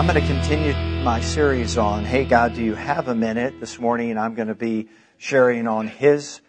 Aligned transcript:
I'm 0.00 0.06
going 0.06 0.18
to 0.18 0.26
continue 0.26 0.72
my 1.04 1.20
series 1.20 1.76
on 1.76 2.06
Hey 2.06 2.24
God, 2.24 2.54
do 2.54 2.64
you 2.64 2.74
have 2.74 3.08
a 3.08 3.14
minute 3.14 3.60
this 3.60 3.78
morning? 3.78 4.16
I'm 4.16 4.34
going 4.34 4.48
to 4.48 4.54
be 4.54 4.88
sharing 5.18 5.68
on 5.68 5.88
His 5.88 6.40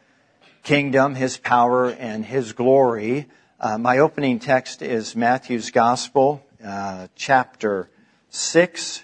kingdom, 0.63 1.16
His 1.16 1.38
power, 1.38 1.90
and 1.90 2.24
His 2.24 2.54
glory. 2.54 3.28
Uh, 3.60 3.78
my 3.78 3.97
opening 3.97 4.40
text 4.40 4.82
is 4.82 5.18
Matthew's 5.18 5.69
Gospel, 5.69 6.46
uh, 6.65 7.10
chapter 7.18 7.90
6. 8.29 9.04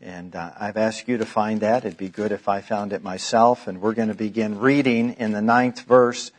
And 0.00 0.36
uh, 0.36 0.52
I've 0.60 0.76
asked 0.76 1.08
you 1.08 1.18
to 1.18 1.26
find 1.26 1.58
that. 1.62 1.84
It'd 1.84 1.98
be 1.98 2.10
good 2.10 2.30
if 2.30 2.48
I 2.48 2.60
found 2.60 2.92
it 2.92 3.02
myself. 3.02 3.66
And 3.66 3.80
we're 3.80 3.94
going 3.94 4.06
to 4.06 4.14
begin 4.14 4.60
reading 4.60 5.16
in 5.18 5.32
the 5.32 5.42
ninth 5.42 5.80
verse. 5.80 6.30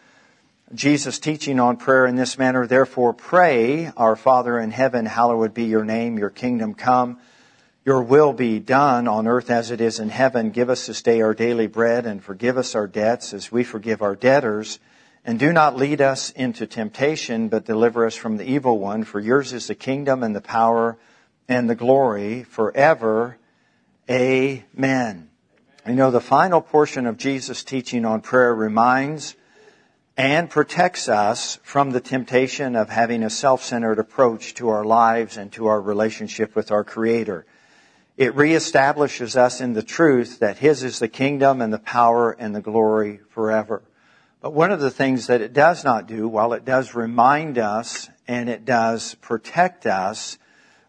Jesus 0.73 1.19
teaching 1.19 1.59
on 1.59 1.75
prayer 1.75 2.05
in 2.05 2.15
this 2.15 2.37
manner, 2.37 2.65
therefore 2.65 3.13
pray, 3.13 3.91
our 3.97 4.15
Father 4.15 4.57
in 4.57 4.71
heaven, 4.71 5.05
hallowed 5.05 5.53
be 5.53 5.65
your 5.65 5.83
name, 5.83 6.17
your 6.17 6.29
kingdom 6.29 6.75
come. 6.75 7.19
Your 7.83 8.03
will 8.03 8.31
be 8.31 8.59
done 8.59 9.07
on 9.07 9.25
earth 9.25 9.49
as 9.49 9.71
it 9.71 9.81
is 9.81 9.99
in 9.99 10.09
heaven. 10.09 10.51
Give 10.51 10.69
us 10.69 10.85
this 10.85 11.01
day 11.01 11.21
our 11.21 11.33
daily 11.33 11.65
bread 11.65 12.05
and 12.05 12.23
forgive 12.23 12.57
us 12.57 12.75
our 12.75 12.85
debts 12.85 13.33
as 13.33 13.51
we 13.51 13.63
forgive 13.63 14.03
our 14.03 14.15
debtors. 14.15 14.79
And 15.25 15.39
do 15.39 15.51
not 15.51 15.77
lead 15.77 15.99
us 15.99 16.29
into 16.29 16.67
temptation, 16.67 17.47
but 17.47 17.65
deliver 17.65 18.05
us 18.05 18.15
from 18.15 18.37
the 18.37 18.43
evil 18.43 18.77
one. 18.77 19.03
For 19.03 19.19
yours 19.19 19.51
is 19.51 19.65
the 19.65 19.73
kingdom 19.73 20.21
and 20.21 20.35
the 20.35 20.41
power 20.41 20.97
and 21.47 21.67
the 21.67 21.75
glory 21.75 22.43
forever. 22.43 23.37
Amen. 24.07 25.29
You 25.87 25.93
know, 25.93 26.11
the 26.11 26.21
final 26.21 26.61
portion 26.61 27.07
of 27.07 27.17
Jesus' 27.17 27.63
teaching 27.63 28.05
on 28.05 28.21
prayer 28.21 28.53
reminds 28.53 29.35
and 30.17 30.51
protects 30.51 31.09
us 31.09 31.57
from 31.63 31.89
the 31.89 32.01
temptation 32.01 32.75
of 32.75 32.89
having 32.89 33.23
a 33.23 33.29
self-centered 33.29 33.97
approach 33.97 34.53
to 34.55 34.69
our 34.69 34.85
lives 34.85 35.37
and 35.37 35.51
to 35.53 35.65
our 35.65 35.81
relationship 35.81 36.55
with 36.55 36.71
our 36.71 36.83
Creator. 36.83 37.45
It 38.21 38.35
reestablishes 38.35 39.35
us 39.35 39.61
in 39.61 39.73
the 39.73 39.81
truth 39.81 40.37
that 40.41 40.59
His 40.59 40.83
is 40.83 40.99
the 40.99 41.07
kingdom 41.07 41.59
and 41.59 41.73
the 41.73 41.79
power 41.79 42.29
and 42.29 42.55
the 42.55 42.61
glory 42.61 43.19
forever. 43.31 43.81
But 44.41 44.53
one 44.53 44.71
of 44.71 44.79
the 44.79 44.91
things 44.91 45.25
that 45.25 45.41
it 45.41 45.53
does 45.53 45.83
not 45.83 46.05
do, 46.05 46.27
while 46.27 46.53
it 46.53 46.63
does 46.63 46.93
remind 46.93 47.57
us 47.57 48.11
and 48.27 48.47
it 48.47 48.63
does 48.63 49.15
protect 49.21 49.87
us 49.87 50.37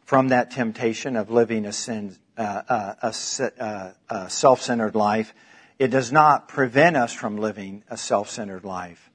from 0.05 0.29
that 0.29 0.51
temptation 0.51 1.17
of 1.17 1.31
living 1.31 1.65
a, 1.65 1.73
sin, 1.73 2.15
uh, 2.37 2.61
uh, 2.69 2.95
a, 3.01 3.63
uh, 3.65 3.93
a 4.11 4.29
self-centered 4.29 4.95
life, 4.95 5.33
it 5.79 5.89
does 5.89 6.13
not 6.13 6.49
prevent 6.49 6.99
us 6.99 7.15
from 7.15 7.39
living 7.39 7.83
a 7.89 7.97
self-centered 7.97 8.67
life. 8.67 9.11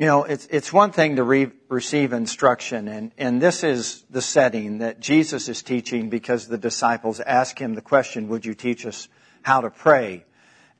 You 0.00 0.06
know, 0.06 0.24
it's, 0.24 0.48
it's 0.50 0.72
one 0.72 0.92
thing 0.92 1.16
to 1.16 1.22
re- 1.22 1.50
receive 1.68 2.14
instruction, 2.14 2.88
and, 2.88 3.12
and 3.18 3.38
this 3.38 3.62
is 3.62 4.02
the 4.08 4.22
setting 4.22 4.78
that 4.78 4.98
Jesus 4.98 5.46
is 5.50 5.62
teaching 5.62 6.08
because 6.08 6.48
the 6.48 6.56
disciples 6.56 7.20
ask 7.20 7.58
him 7.58 7.74
the 7.74 7.82
question, 7.82 8.28
would 8.28 8.46
you 8.46 8.54
teach 8.54 8.86
us 8.86 9.08
how 9.42 9.60
to 9.60 9.68
pray? 9.68 10.24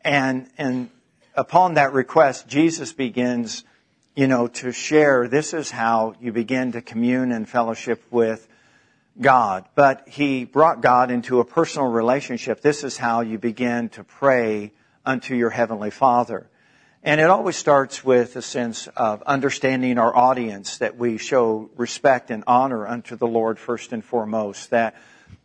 And, 0.03 0.49
and 0.57 0.89
upon 1.35 1.75
that 1.75 1.93
request, 1.93 2.49
Jesus 2.49 2.95
begins, 2.95 3.63
you 4.17 4.27
know, 4.27 4.47
to 4.47 4.73
share 4.73 5.29
this 5.29 5.53
is 5.53 5.71
how 5.71 6.15
you 6.19 6.33
begin 6.33 6.73
to 6.73 6.81
commune 6.81 7.31
and 7.31 7.47
fellowship 7.47 8.03
with 8.11 8.49
God. 9.21 9.67
But 9.75 10.09
he 10.09 10.47
brought 10.47 10.81
God 10.81 11.11
into 11.11 11.41
a 11.41 11.45
personal 11.45 11.89
relationship. 11.89 12.63
This 12.63 12.85
is 12.85 12.97
how 12.97 13.21
you 13.21 13.39
begin 13.39 13.91
to 13.91 14.03
pray 14.03 14.73
unto 15.05 15.35
your 15.35 15.51
heavenly 15.51 15.91
Father. 15.91 16.49
And 17.03 17.19
it 17.19 17.31
always 17.31 17.57
starts 17.57 18.05
with 18.05 18.37
a 18.37 18.43
sense 18.43 18.87
of 18.89 19.23
understanding 19.23 19.97
our 19.97 20.15
audience 20.15 20.79
that 20.79 20.99
we 20.99 21.17
show 21.17 21.71
respect 21.77 22.31
and 22.31 22.45
honor 22.47 22.87
unto 22.87 23.17
the 23.17 23.27
Lord 23.27 23.59
first 23.59 23.95
and 23.95 24.05
foremost. 24.05 24.69
That 24.69 24.97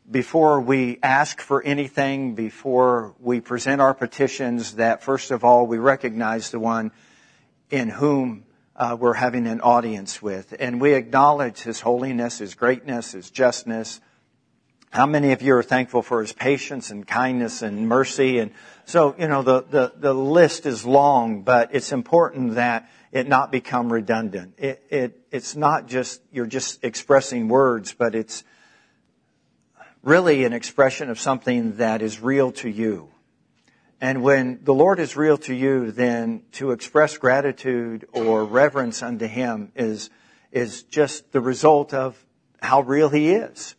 before 0.10 0.60
we 0.60 1.00
ask 1.02 1.40
for 1.40 1.64
anything, 1.64 2.36
before 2.36 3.16
we 3.22 3.40
present 3.40 3.80
our 3.80 3.94
petitions, 3.94 4.76
that 4.76 5.02
first 5.02 5.32
of 5.32 5.46
all 5.46 5.66
we 5.66 5.78
recognize 5.78 6.52
the 6.52 6.60
one 6.60 6.92
in 7.70 7.88
whom 7.88 8.44
uh, 8.76 8.98
we're 9.00 9.14
having 9.14 9.48
an 9.48 9.62
audience 9.62 10.22
with. 10.22 10.54
And 10.60 10.82
we 10.82 10.94
acknowledge 10.94 11.62
His 11.62 11.80
holiness, 11.80 12.40
His 12.40 12.54
greatness, 12.54 13.14
His 13.14 13.30
justness, 13.30 14.02
how 14.96 15.06
many 15.06 15.34
of 15.34 15.42
you 15.42 15.54
are 15.56 15.64
thankful 15.64 16.02
for 16.02 16.22
his 16.22 16.32
patience 16.32 16.90
and 16.90 17.06
kindness 17.06 17.62
and 17.62 17.90
mercy? 17.90 18.40
And 18.40 18.52
so, 18.86 19.14
you 19.20 19.28
know, 19.28 19.44
the, 19.44 19.62
the, 19.70 19.94
the 19.98 20.14
list 20.14 20.66
is 20.66 20.86
long, 20.86 21.42
but 21.42 21.76
it's 21.76 21.92
important 21.92 22.56
that 22.56 22.90
it 23.12 23.28
not 23.28 23.52
become 23.52 23.92
redundant. 23.92 24.54
It, 24.58 24.82
it, 24.90 25.20
it's 25.32 25.54
not 25.54 25.88
just, 25.88 26.22
you're 26.32 26.46
just 26.46 26.82
expressing 26.82 27.50
words, 27.50 27.94
but 27.94 28.16
it's 28.16 28.46
really 30.02 30.46
an 30.46 30.54
expression 30.54 31.10
of 31.10 31.20
something 31.20 31.76
that 31.76 32.02
is 32.02 32.22
real 32.22 32.54
to 32.54 32.70
you. 32.70 33.10
And 34.00 34.24
when 34.24 34.60
the 34.64 34.74
Lord 34.74 35.00
is 35.02 35.18
real 35.18 35.38
to 35.40 35.54
you, 35.54 35.92
then 35.92 36.44
to 36.54 36.72
express 36.72 37.18
gratitude 37.18 38.08
or 38.14 38.46
reverence 38.46 39.04
unto 39.04 39.28
Him 39.28 39.74
is, 39.76 40.10
is 40.54 40.84
just 40.84 41.34
the 41.34 41.42
result 41.42 41.94
of 41.94 42.18
how 42.62 42.80
real 42.80 43.10
He 43.10 43.32
is. 43.32 43.76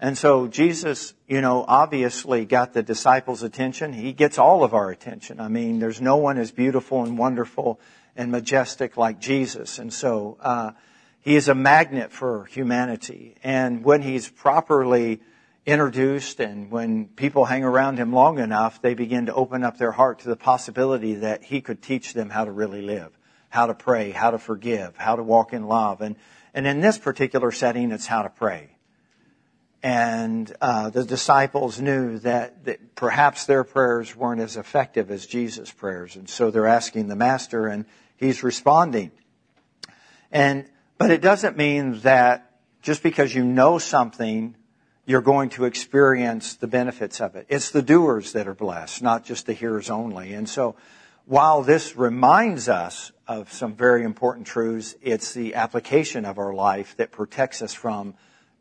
And 0.00 0.18
so 0.18 0.48
Jesus, 0.48 1.14
you 1.28 1.40
know, 1.40 1.64
obviously 1.66 2.44
got 2.44 2.72
the 2.72 2.82
disciples' 2.82 3.42
attention. 3.42 3.92
He 3.92 4.12
gets 4.12 4.38
all 4.38 4.64
of 4.64 4.74
our 4.74 4.90
attention. 4.90 5.40
I 5.40 5.48
mean, 5.48 5.78
there's 5.78 6.00
no 6.00 6.16
one 6.16 6.38
as 6.38 6.50
beautiful 6.50 7.04
and 7.04 7.16
wonderful 7.16 7.80
and 8.16 8.30
majestic 8.30 8.96
like 8.96 9.20
Jesus. 9.20 9.78
And 9.78 9.92
so, 9.92 10.36
uh, 10.40 10.72
he 11.24 11.36
is 11.36 11.48
a 11.48 11.54
magnet 11.54 12.12
for 12.12 12.44
humanity. 12.44 13.36
And 13.42 13.82
when 13.82 14.02
he's 14.02 14.28
properly 14.28 15.20
introduced 15.64 16.38
and 16.38 16.70
when 16.70 17.06
people 17.06 17.46
hang 17.46 17.64
around 17.64 17.96
him 17.96 18.12
long 18.12 18.38
enough, 18.38 18.82
they 18.82 18.92
begin 18.92 19.26
to 19.26 19.34
open 19.34 19.64
up 19.64 19.78
their 19.78 19.92
heart 19.92 20.18
to 20.18 20.28
the 20.28 20.36
possibility 20.36 21.14
that 21.14 21.42
he 21.42 21.62
could 21.62 21.80
teach 21.80 22.12
them 22.12 22.28
how 22.28 22.44
to 22.44 22.52
really 22.52 22.82
live, 22.82 23.10
how 23.48 23.66
to 23.66 23.72
pray, 23.72 24.10
how 24.10 24.32
to 24.32 24.38
forgive, 24.38 24.98
how 24.98 25.16
to 25.16 25.22
walk 25.22 25.54
in 25.54 25.66
love. 25.66 26.02
And, 26.02 26.16
and 26.52 26.66
in 26.66 26.80
this 26.80 26.98
particular 26.98 27.50
setting, 27.50 27.90
it's 27.90 28.06
how 28.06 28.20
to 28.20 28.28
pray. 28.28 28.73
And 29.84 30.50
uh, 30.62 30.88
the 30.88 31.04
disciples 31.04 31.78
knew 31.78 32.18
that, 32.20 32.64
that 32.64 32.94
perhaps 32.94 33.44
their 33.44 33.64
prayers 33.64 34.16
weren't 34.16 34.40
as 34.40 34.56
effective 34.56 35.10
as 35.10 35.26
Jesus' 35.26 35.70
prayers, 35.70 36.16
and 36.16 36.26
so 36.26 36.50
they're 36.50 36.66
asking 36.66 37.08
the 37.08 37.16
Master, 37.16 37.66
and 37.66 37.84
he's 38.16 38.42
responding. 38.42 39.10
And 40.32 40.64
but 40.96 41.10
it 41.10 41.20
doesn't 41.20 41.58
mean 41.58 42.00
that 42.00 42.50
just 42.80 43.02
because 43.02 43.34
you 43.34 43.44
know 43.44 43.76
something, 43.76 44.56
you're 45.04 45.20
going 45.20 45.50
to 45.50 45.66
experience 45.66 46.54
the 46.54 46.66
benefits 46.66 47.20
of 47.20 47.36
it. 47.36 47.44
It's 47.50 47.70
the 47.70 47.82
doers 47.82 48.32
that 48.32 48.48
are 48.48 48.54
blessed, 48.54 49.02
not 49.02 49.22
just 49.26 49.44
the 49.44 49.52
hearers 49.52 49.90
only. 49.90 50.32
And 50.32 50.48
so, 50.48 50.76
while 51.26 51.60
this 51.60 51.94
reminds 51.94 52.70
us 52.70 53.12
of 53.28 53.52
some 53.52 53.74
very 53.74 54.02
important 54.02 54.46
truths, 54.46 54.94
it's 55.02 55.34
the 55.34 55.56
application 55.56 56.24
of 56.24 56.38
our 56.38 56.54
life 56.54 56.96
that 56.96 57.12
protects 57.12 57.60
us 57.60 57.74
from 57.74 58.14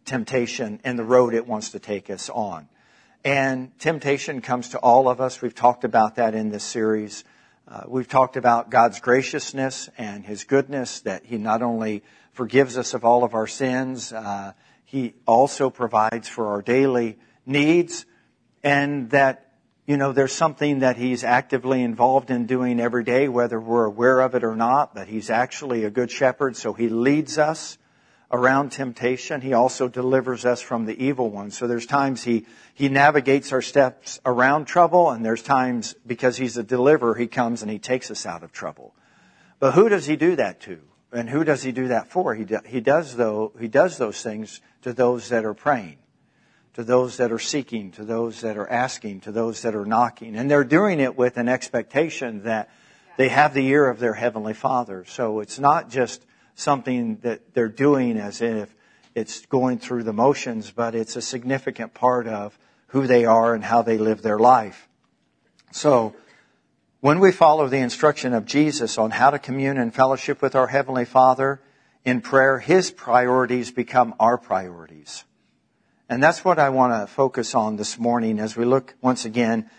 temptation 0.05 0.79
and 0.83 0.97
the 0.97 1.03
road 1.03 1.33
it 1.33 1.47
wants 1.47 1.71
to 1.71 1.79
take 1.79 2.09
us 2.09 2.29
on. 2.29 2.67
And 3.23 3.77
temptation 3.79 4.41
comes 4.41 4.69
to 4.69 4.79
all 4.79 5.07
of 5.07 5.21
us. 5.21 5.41
We've 5.41 5.55
talked 5.55 5.85
about 5.85 6.15
that 6.15 6.35
in 6.35 6.49
this 6.49 6.63
series. 6.63 7.23
Uh, 7.65 7.83
we've 7.87 8.09
talked 8.09 8.35
about 8.35 8.69
God's 8.69 8.99
graciousness 8.99 9.89
and 9.97 10.25
His 10.25 10.43
goodness, 10.43 10.99
that 11.01 11.25
He 11.25 11.37
not 11.37 11.61
only 11.61 12.03
forgives 12.33 12.77
us 12.77 12.93
of 12.93 13.05
all 13.05 13.23
of 13.23 13.33
our 13.33 13.47
sins, 13.47 14.11
uh, 14.11 14.51
He 14.83 15.13
also 15.25 15.69
provides 15.69 16.27
for 16.27 16.47
our 16.47 16.61
daily 16.61 17.17
needs, 17.45 18.05
and 18.61 19.09
that, 19.11 19.53
you 19.85 19.95
know, 19.95 20.11
there's 20.11 20.33
something 20.33 20.79
that 20.79 20.97
He's 20.97 21.23
actively 21.23 21.81
involved 21.81 22.29
in 22.29 22.45
doing 22.45 22.81
every 22.81 23.05
day, 23.05 23.29
whether 23.29 23.59
we're 23.59 23.85
aware 23.85 24.19
of 24.19 24.35
it 24.35 24.43
or 24.43 24.55
not, 24.57 24.93
but 24.93 25.07
He's 25.07 25.29
actually 25.29 25.85
a 25.85 25.89
good 25.89 26.11
shepherd, 26.11 26.57
so 26.57 26.73
He 26.73 26.89
leads 26.89 27.37
us 27.37 27.77
around 28.33 28.71
temptation. 28.71 29.41
He 29.41 29.53
also 29.53 29.87
delivers 29.87 30.43
us 30.43 30.59
from 30.59 30.85
the 30.85 31.05
evil 31.05 31.29
one. 31.29 31.51
So 31.51 31.67
there's 31.67 31.85
times 31.85 32.23
he, 32.23 32.47
he 32.73 32.89
navigates 32.89 33.53
our 33.53 33.61
steps 33.61 34.19
around 34.25 34.65
trouble 34.65 35.11
and 35.11 35.23
there's 35.23 35.43
times 35.43 35.93
because 36.05 36.35
he's 36.35 36.57
a 36.57 36.63
deliverer, 36.63 37.13
he 37.13 37.27
comes 37.27 37.61
and 37.61 37.69
he 37.69 37.77
takes 37.77 38.09
us 38.09 38.25
out 38.25 38.41
of 38.43 38.51
trouble. 38.51 38.95
But 39.59 39.75
who 39.75 39.87
does 39.87 40.07
he 40.07 40.15
do 40.15 40.35
that 40.35 40.61
to? 40.61 40.81
And 41.11 41.29
who 41.29 41.43
does 41.43 41.61
he 41.61 41.71
do 41.71 41.89
that 41.89 42.07
for? 42.07 42.33
He, 42.33 42.43
do, 42.43 42.57
he 42.65 42.81
does 42.81 43.15
though, 43.15 43.53
he 43.59 43.67
does 43.67 43.99
those 43.99 44.23
things 44.23 44.61
to 44.81 44.93
those 44.93 45.29
that 45.29 45.45
are 45.45 45.53
praying, 45.53 45.99
to 46.73 46.83
those 46.83 47.17
that 47.17 47.31
are 47.31 47.39
seeking, 47.39 47.91
to 47.91 48.03
those 48.03 48.41
that 48.41 48.57
are 48.57 48.67
asking, 48.67 49.21
to 49.21 49.31
those 49.31 49.61
that 49.61 49.75
are 49.75 49.85
knocking. 49.85 50.35
And 50.35 50.49
they're 50.49 50.63
doing 50.63 50.99
it 50.99 51.15
with 51.15 51.37
an 51.37 51.47
expectation 51.47 52.43
that 52.43 52.71
they 53.15 53.29
have 53.29 53.53
the 53.53 53.67
ear 53.67 53.87
of 53.87 53.99
their 53.99 54.15
heavenly 54.15 54.55
father. 54.55 55.05
So 55.05 55.39
it's 55.39 55.59
not 55.59 55.91
just 55.91 56.25
something 56.55 57.17
that 57.23 57.53
they're 57.53 57.67
doing 57.67 58.17
as 58.17 58.41
if 58.41 58.73
it's 59.15 59.45
going 59.45 59.79
through 59.79 60.03
the 60.03 60.13
motions, 60.13 60.71
but 60.71 60.95
it's 60.95 61.15
a 61.15 61.21
significant 61.21 61.93
part 61.93 62.27
of 62.27 62.57
who 62.87 63.07
they 63.07 63.25
are 63.25 63.53
and 63.53 63.63
how 63.63 63.81
they 63.81 63.97
live 63.97 64.21
their 64.21 64.39
life. 64.39 64.87
So, 65.71 66.15
when 67.01 67.19
we 67.19 67.31
follow 67.31 67.67
the 67.67 67.79
instruction 67.79 68.33
of 68.33 68.45
Jesus 68.45 68.97
on 68.97 69.11
how 69.11 69.29
to 69.31 69.39
commune 69.39 69.77
and 69.77 69.93
fellowship 69.93 70.41
with 70.41 70.55
our 70.55 70.67
Heavenly 70.67 71.05
Father 71.05 71.59
in 72.05 72.21
prayer, 72.21 72.59
His 72.59 72.91
priorities 72.91 73.71
become 73.71 74.15
our 74.19 74.37
priorities. 74.37 75.25
And 76.07 76.23
that's 76.23 76.45
what 76.45 76.59
I 76.59 76.69
want 76.69 76.93
to 76.93 77.13
focus 77.13 77.55
on 77.55 77.75
this 77.75 77.97
morning 77.97 78.39
as 78.39 78.55
we 78.55 78.65
look 78.65 78.93
once 79.01 79.25
again 79.25 79.69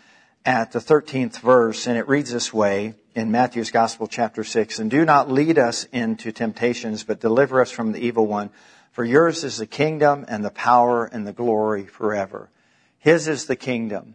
at 0.44 0.73
the 0.73 0.79
13th 0.79 1.41
verse. 1.41 1.87
And 1.87 1.96
it 1.96 2.08
reads 2.08 2.32
this 2.32 2.52
way 2.52 2.94
in 3.14 3.31
Matthew's 3.31 3.70
Gospel, 3.70 4.06
chapter 4.06 4.44
6. 4.44 4.79
And 4.79 4.91
do 4.91 5.05
not 5.05 5.31
lead 5.31 5.58
us 5.58 5.85
into 5.93 6.32
temptations, 6.32 7.05
but 7.05 7.20
deliver 7.20 7.61
us 7.61 7.70
from 7.70 7.93
the 7.93 8.00
evil 8.00 8.26
one. 8.26 8.50
For 8.93 9.05
yours 9.05 9.43
is 9.43 9.58
the 9.58 9.67
kingdom 9.67 10.25
and 10.29 10.44
the 10.44 10.50
power 10.50 11.05
and 11.05 11.26
the 11.26 11.32
glory 11.32 11.87
forever. 11.87 12.50
His 12.99 13.29
is 13.29 13.46
the 13.46 13.56
kingdom. 13.56 14.14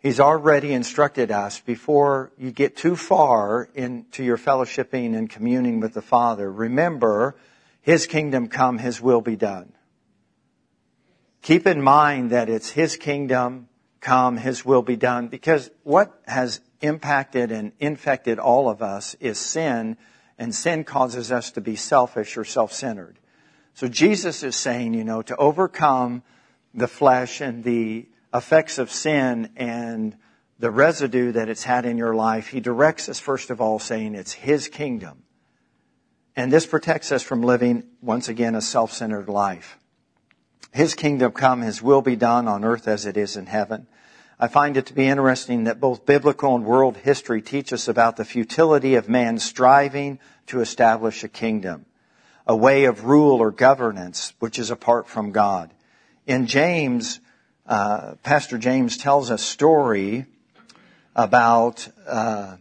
He's 0.00 0.20
already 0.20 0.72
instructed 0.72 1.32
us 1.32 1.58
before 1.58 2.32
you 2.38 2.52
get 2.52 2.76
too 2.76 2.94
far 2.94 3.68
into 3.74 4.22
your 4.22 4.38
fellowshipping 4.38 5.16
and 5.16 5.28
communing 5.28 5.80
with 5.80 5.94
the 5.94 6.02
Father. 6.02 6.50
Remember, 6.50 7.34
His 7.80 8.06
kingdom 8.06 8.48
come, 8.48 8.78
His 8.78 9.00
will 9.00 9.20
be 9.20 9.34
done. 9.34 9.72
Keep 11.42 11.66
in 11.66 11.82
mind 11.82 12.30
that 12.30 12.48
it's 12.48 12.70
His 12.70 12.96
kingdom 12.96 13.67
come, 14.00 14.36
His 14.36 14.64
will 14.64 14.82
be 14.82 14.96
done, 14.96 15.28
because 15.28 15.70
what 15.82 16.20
has 16.26 16.60
impacted 16.80 17.50
and 17.50 17.72
infected 17.80 18.38
all 18.38 18.68
of 18.68 18.82
us 18.82 19.14
is 19.20 19.38
sin, 19.38 19.96
and 20.38 20.54
sin 20.54 20.84
causes 20.84 21.32
us 21.32 21.50
to 21.52 21.60
be 21.60 21.76
selfish 21.76 22.36
or 22.36 22.44
self-centered. 22.44 23.18
So 23.74 23.88
Jesus 23.88 24.42
is 24.42 24.56
saying, 24.56 24.94
you 24.94 25.04
know, 25.04 25.22
to 25.22 25.36
overcome 25.36 26.22
the 26.74 26.88
flesh 26.88 27.40
and 27.40 27.64
the 27.64 28.08
effects 28.32 28.78
of 28.78 28.90
sin 28.90 29.50
and 29.56 30.16
the 30.58 30.70
residue 30.70 31.32
that 31.32 31.48
it's 31.48 31.62
had 31.62 31.86
in 31.86 31.96
your 31.96 32.14
life, 32.14 32.48
he 32.48 32.60
directs 32.60 33.08
us 33.08 33.20
first 33.20 33.50
of 33.50 33.60
all 33.60 33.78
saying 33.78 34.14
it's 34.14 34.32
his 34.32 34.68
kingdom. 34.68 35.22
And 36.36 36.52
this 36.52 36.66
protects 36.66 37.10
us 37.10 37.22
from 37.22 37.42
living, 37.42 37.84
once 38.00 38.28
again, 38.28 38.54
a 38.54 38.60
self-centered 38.60 39.28
life. 39.28 39.78
His 40.72 40.94
kingdom 40.94 41.32
come, 41.32 41.62
his 41.62 41.82
will 41.82 42.02
be 42.02 42.16
done 42.16 42.46
on 42.48 42.64
earth 42.64 42.88
as 42.88 43.06
it 43.06 43.16
is 43.16 43.36
in 43.36 43.46
heaven. 43.46 43.86
I 44.40 44.46
find 44.46 44.76
it 44.76 44.86
to 44.86 44.94
be 44.94 45.08
interesting 45.08 45.64
that 45.64 45.80
both 45.80 46.06
biblical 46.06 46.54
and 46.54 46.64
world 46.64 46.96
history 46.98 47.42
teach 47.42 47.72
us 47.72 47.88
about 47.88 48.16
the 48.16 48.24
futility 48.24 48.94
of 48.94 49.08
man 49.08 49.38
striving 49.38 50.20
to 50.46 50.60
establish 50.60 51.24
a 51.24 51.28
kingdom, 51.28 51.86
a 52.46 52.54
way 52.54 52.84
of 52.84 53.04
rule 53.04 53.40
or 53.40 53.50
governance 53.50 54.34
which 54.38 54.58
is 54.58 54.70
apart 54.70 55.08
from 55.08 55.32
God. 55.32 55.72
In 56.26 56.46
James, 56.46 57.18
uh, 57.66 58.14
Pastor 58.22 58.58
James 58.58 58.96
tells 58.96 59.30
a 59.30 59.38
story 59.38 60.26
about 61.16 61.88
uh, 62.06 62.56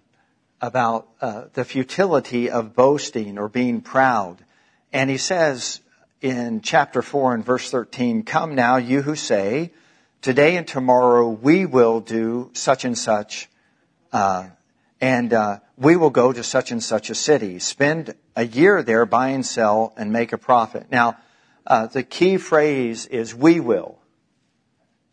about 0.59 1.07
uh, 1.21 1.43
the 1.53 1.63
futility 1.63 2.49
of 2.49 2.75
boasting 2.75 3.37
or 3.37 3.47
being 3.47 3.81
proud, 3.81 4.43
and 4.91 5.09
he 5.09 5.17
says 5.17 5.81
in 6.21 6.61
chapter 6.61 7.01
four 7.01 7.33
and 7.33 7.45
verse 7.45 7.69
thirteen, 7.69 8.23
"Come 8.23 8.55
now, 8.55 8.77
you 8.77 9.01
who 9.01 9.15
say." 9.15 9.71
Today 10.21 10.57
and 10.57 10.67
tomorrow 10.67 11.29
we 11.29 11.65
will 11.65 11.99
do 11.99 12.49
such 12.53 12.83
and 12.85 12.97
such, 12.97 13.49
uh, 14.11 14.47
and 14.99 15.31
uh, 15.31 15.59
we 15.77 15.95
will 15.95 16.09
go 16.09 16.33
to 16.33 16.43
such 16.43 16.71
and 16.71 16.83
such 16.83 17.09
a 17.09 17.15
city. 17.15 17.59
Spend 17.59 18.15
a 18.35 18.45
year 18.45 18.81
there, 18.81 19.05
buy 19.05 19.29
and 19.29 19.45
sell, 19.45 19.93
and 19.95 20.11
make 20.11 20.33
a 20.33 20.37
profit. 20.37 20.87
Now, 20.91 21.17
uh, 21.67 21.87
the 21.87 22.03
key 22.03 22.37
phrase 22.37 23.05
is 23.05 23.35
"we 23.35 23.59
will." 23.59 23.97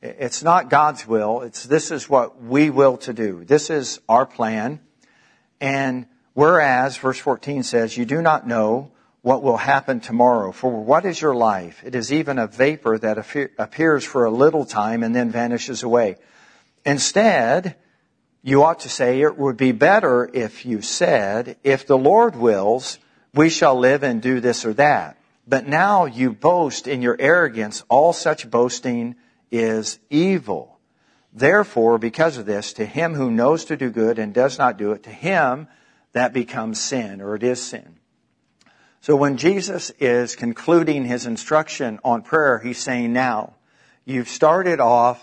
It's 0.05 0.43
not 0.43 0.69
God's 0.69 1.07
will. 1.07 1.41
It's 1.41 1.65
this 1.65 1.91
is 1.91 2.11
what 2.11 2.43
we 2.43 2.69
will 2.69 2.99
to 2.99 3.15
do. 3.15 3.43
This 3.45 3.71
is 3.71 4.00
our 4.07 4.27
plan. 4.27 4.81
And 5.62 6.07
whereas, 6.35 6.99
verse 6.99 7.19
14 7.19 7.62
says, 7.62 7.97
you 7.97 8.05
do 8.05 8.21
not 8.21 8.47
know 8.47 8.91
what 9.25 9.43
will 9.43 9.56
happen 9.56 10.00
tomorrow. 10.00 10.53
For 10.53 10.71
what 10.71 11.06
is 11.06 11.19
your 11.19 11.35
life? 11.35 11.82
It 11.82 11.94
is 11.94 12.12
even 12.12 12.38
a 12.38 12.47
vapor 12.47 12.99
that 12.99 13.17
appears 13.56 14.05
for 14.05 14.26
a 14.26 14.31
little 14.31 14.67
time 14.67 15.03
and 15.03 15.17
then 15.17 15.31
vanishes 15.31 15.82
away. 15.82 16.17
Instead, 16.85 17.75
you 18.43 18.62
ought 18.62 18.81
to 18.81 18.91
say 18.91 19.23
it 19.23 19.38
would 19.38 19.56
be 19.56 19.73
better 19.73 20.29
if 20.31 20.67
you 20.67 20.82
said, 20.82 21.56
if 21.65 21.87
the 21.87 21.97
Lord 21.97 22.37
wills, 22.37 22.99
we 23.32 23.49
shall 23.49 23.79
live 23.79 24.03
and 24.03 24.21
do 24.21 24.41
this 24.41 24.67
or 24.67 24.75
that. 24.75 25.17
But 25.49 25.67
now 25.67 26.05
you 26.05 26.31
boast 26.31 26.87
in 26.87 27.00
your 27.00 27.17
arrogance. 27.19 27.82
All 27.88 28.12
such 28.12 28.50
boasting 28.50 29.15
is 29.50 29.99
evil. 30.11 30.79
Therefore, 31.32 31.97
because 31.97 32.37
of 32.37 32.44
this, 32.44 32.75
to 32.75 32.85
him 32.85 33.15
who 33.15 33.31
knows 33.31 33.65
to 33.65 33.76
do 33.79 33.88
good 33.88 34.19
and 34.19 34.35
does 34.35 34.59
not 34.59 34.76
do 34.76 34.93
it, 34.93 35.05
to 35.05 35.11
him 35.11 35.67
that 36.12 36.35
becomes 36.35 36.79
sin, 36.79 37.23
or 37.23 37.35
it 37.37 37.43
is 37.43 37.62
sin. 37.62 38.00
So 39.05 39.17
when 39.17 39.37
Jesus 39.37 39.91
is 40.01 40.35
concluding 40.35 41.05
his 41.05 41.27
instruction 41.27 42.01
on 42.03 42.23
prayer, 42.23 42.59
he's 42.59 42.79
saying, 42.79 43.12
now, 43.12 43.53
you've 44.06 44.29
started 44.29 44.81
off 44.81 45.23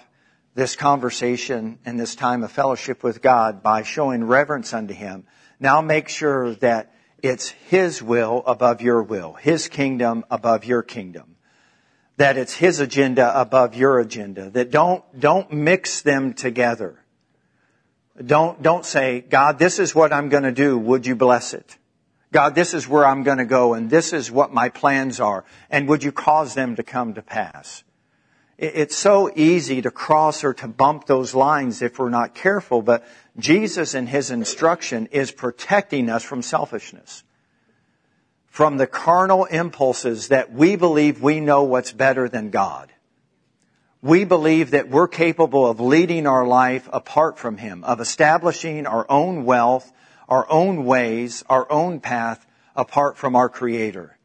this 0.54 0.75
conversation 0.75 1.80
and 1.83 2.00
this 2.00 2.13
time 2.13 2.44
of 2.44 2.51
fellowship 2.51 3.04
with 3.04 3.24
God 3.24 3.63
by 3.63 3.81
showing 3.81 4.25
reverence 4.25 4.72
unto 4.72 4.94
him. 4.94 5.24
Now 5.60 5.81
make 5.81 6.10
sure 6.10 6.54
that 6.57 6.94
it's 7.24 7.50
his 7.50 8.04
will 8.04 8.44
above 8.45 8.83
your 8.83 9.01
will, 9.01 9.33
his 9.33 9.68
kingdom 9.68 10.25
above 10.30 10.63
your 10.63 10.84
kingdom 10.84 11.38
that 12.18 12.38
it's 12.38 12.54
his 12.54 12.80
agenda 12.80 13.42
above 13.42 13.74
your 13.74 13.98
agenda. 13.98 14.51
That 14.51 14.69
don't, 14.69 15.04
don't 15.19 15.51
mix 15.51 16.04
them 16.04 16.36
together. 16.36 17.04
Don't, 18.24 18.62
don't 18.62 18.86
say, 18.86 19.22
God, 19.22 19.57
this 19.57 19.80
is 19.80 19.95
what 19.95 20.13
I'm 20.13 20.30
going 20.30 20.44
to 20.44 20.51
do. 20.51 20.77
Would 20.77 21.07
you 21.07 21.16
bless 21.16 21.56
it? 21.56 21.77
God, 22.31 22.56
this 22.56 22.74
is 22.74 22.88
where 22.88 23.06
I'm 23.06 23.24
going 23.24 23.39
to 23.39 23.45
go 23.45 23.74
and 23.74 23.89
this 23.89 24.13
is 24.13 24.31
what 24.31 24.54
my 24.54 24.69
plans 24.69 25.19
are. 25.19 25.44
And 25.69 25.88
would 25.89 26.04
you 26.04 26.12
cause 26.12 26.54
them 26.54 26.75
to 26.78 26.83
come 26.83 27.13
to 27.16 27.22
pass? 27.22 27.83
It's 28.57 28.95
so 28.95 29.31
easy 29.36 29.81
to 29.81 29.92
cross 29.92 30.44
or 30.44 30.54
to 30.56 30.68
bump 30.68 31.07
those 31.07 31.33
lines 31.33 31.81
if 31.81 31.98
we're 31.98 32.10
not 32.10 32.36
careful, 32.36 32.81
but 32.81 33.06
Jesus 33.38 33.95
in 33.95 34.07
His 34.07 34.30
instruction 34.30 35.07
is 35.12 35.31
protecting 35.31 36.10
us 36.10 36.24
from 36.24 36.42
selfishness 36.42 37.24
from 38.51 38.75
the 38.75 38.86
carnal 38.86 39.45
impulses 39.45 40.27
that 40.27 40.51
we 40.51 40.75
believe 40.75 41.24
we 41.24 41.39
know 41.39 41.63
what's 41.63 41.94
better 41.94 42.27
than 42.27 42.50
God. 42.50 42.92
We 44.01 44.25
believe 44.25 44.72
that 44.72 44.89
we're 44.89 45.07
capable 45.07 45.66
of 45.66 45.80
leading 45.80 46.27
our 46.27 46.45
life 46.45 46.89
apart 46.92 47.39
from 47.39 47.57
Him, 47.57 47.86
of 47.86 48.01
establishing 48.01 48.86
our 48.86 49.06
own 49.10 49.45
wealth, 49.45 49.89
our 50.31 50.50
own 50.50 50.86
ways, 50.86 51.44
our 51.50 51.69
own 51.69 52.00
path 52.00 52.48
apart 52.74 53.18
from 53.18 53.36
our 53.36 53.50
Creator. 53.50 54.18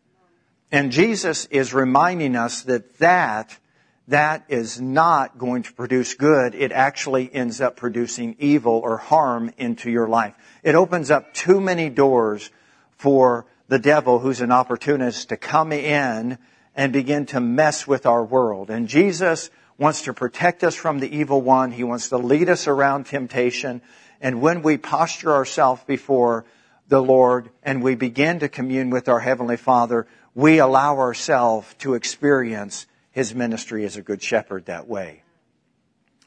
And 0.70 0.92
Jesus 0.92 1.46
is 1.46 1.74
reminding 1.74 2.36
us 2.36 2.62
that 2.62 2.98
that, 2.98 3.58
that 4.06 4.44
is 4.48 4.80
not 4.80 5.36
going 5.36 5.64
to 5.64 5.72
produce 5.72 6.14
good. 6.14 6.54
It 6.54 6.70
actually 6.70 7.28
ends 7.34 7.60
up 7.60 7.76
producing 7.76 8.36
evil 8.38 8.74
or 8.74 8.98
harm 8.98 9.52
into 9.58 9.90
your 9.90 10.08
life. 10.08 10.34
It 10.62 10.76
opens 10.76 11.10
up 11.10 11.34
too 11.34 11.60
many 11.60 11.90
doors 11.90 12.50
for 12.92 13.46
the 13.66 13.80
devil, 13.80 14.20
who's 14.20 14.40
an 14.40 14.52
opportunist, 14.52 15.30
to 15.30 15.36
come 15.36 15.72
in 15.72 16.38
and 16.76 16.92
begin 16.92 17.26
to 17.26 17.40
mess 17.40 17.84
with 17.84 18.06
our 18.06 18.24
world. 18.24 18.70
And 18.70 18.86
Jesus 18.86 19.50
wants 19.76 20.02
to 20.02 20.14
protect 20.14 20.62
us 20.62 20.76
from 20.76 21.00
the 21.00 21.16
evil 21.16 21.42
one. 21.42 21.72
He 21.72 21.82
wants 21.82 22.10
to 22.10 22.16
lead 22.16 22.48
us 22.48 22.68
around 22.68 23.06
temptation. 23.06 23.82
And 24.20 24.40
when 24.40 24.62
we 24.62 24.76
posture 24.76 25.32
ourselves 25.32 25.82
before 25.86 26.44
the 26.88 27.02
Lord 27.02 27.50
and 27.62 27.82
we 27.82 27.94
begin 27.94 28.38
to 28.40 28.48
commune 28.48 28.90
with 28.90 29.08
our 29.08 29.20
Heavenly 29.20 29.56
Father, 29.56 30.06
we 30.34 30.58
allow 30.58 30.98
ourselves 30.98 31.72
to 31.78 31.94
experience 31.94 32.86
His 33.10 33.34
ministry 33.34 33.84
as 33.84 33.96
a 33.96 34.02
good 34.02 34.22
shepherd 34.22 34.66
that 34.66 34.86
way. 34.86 35.22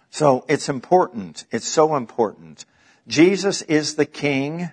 So 0.09 0.45
it's 0.49 0.69
important. 0.69 1.45
It's 1.51 1.67
so 1.67 1.95
important. 1.95 2.65
Jesus 3.07 3.61
is 3.63 3.95
the 3.95 4.05
King 4.05 4.71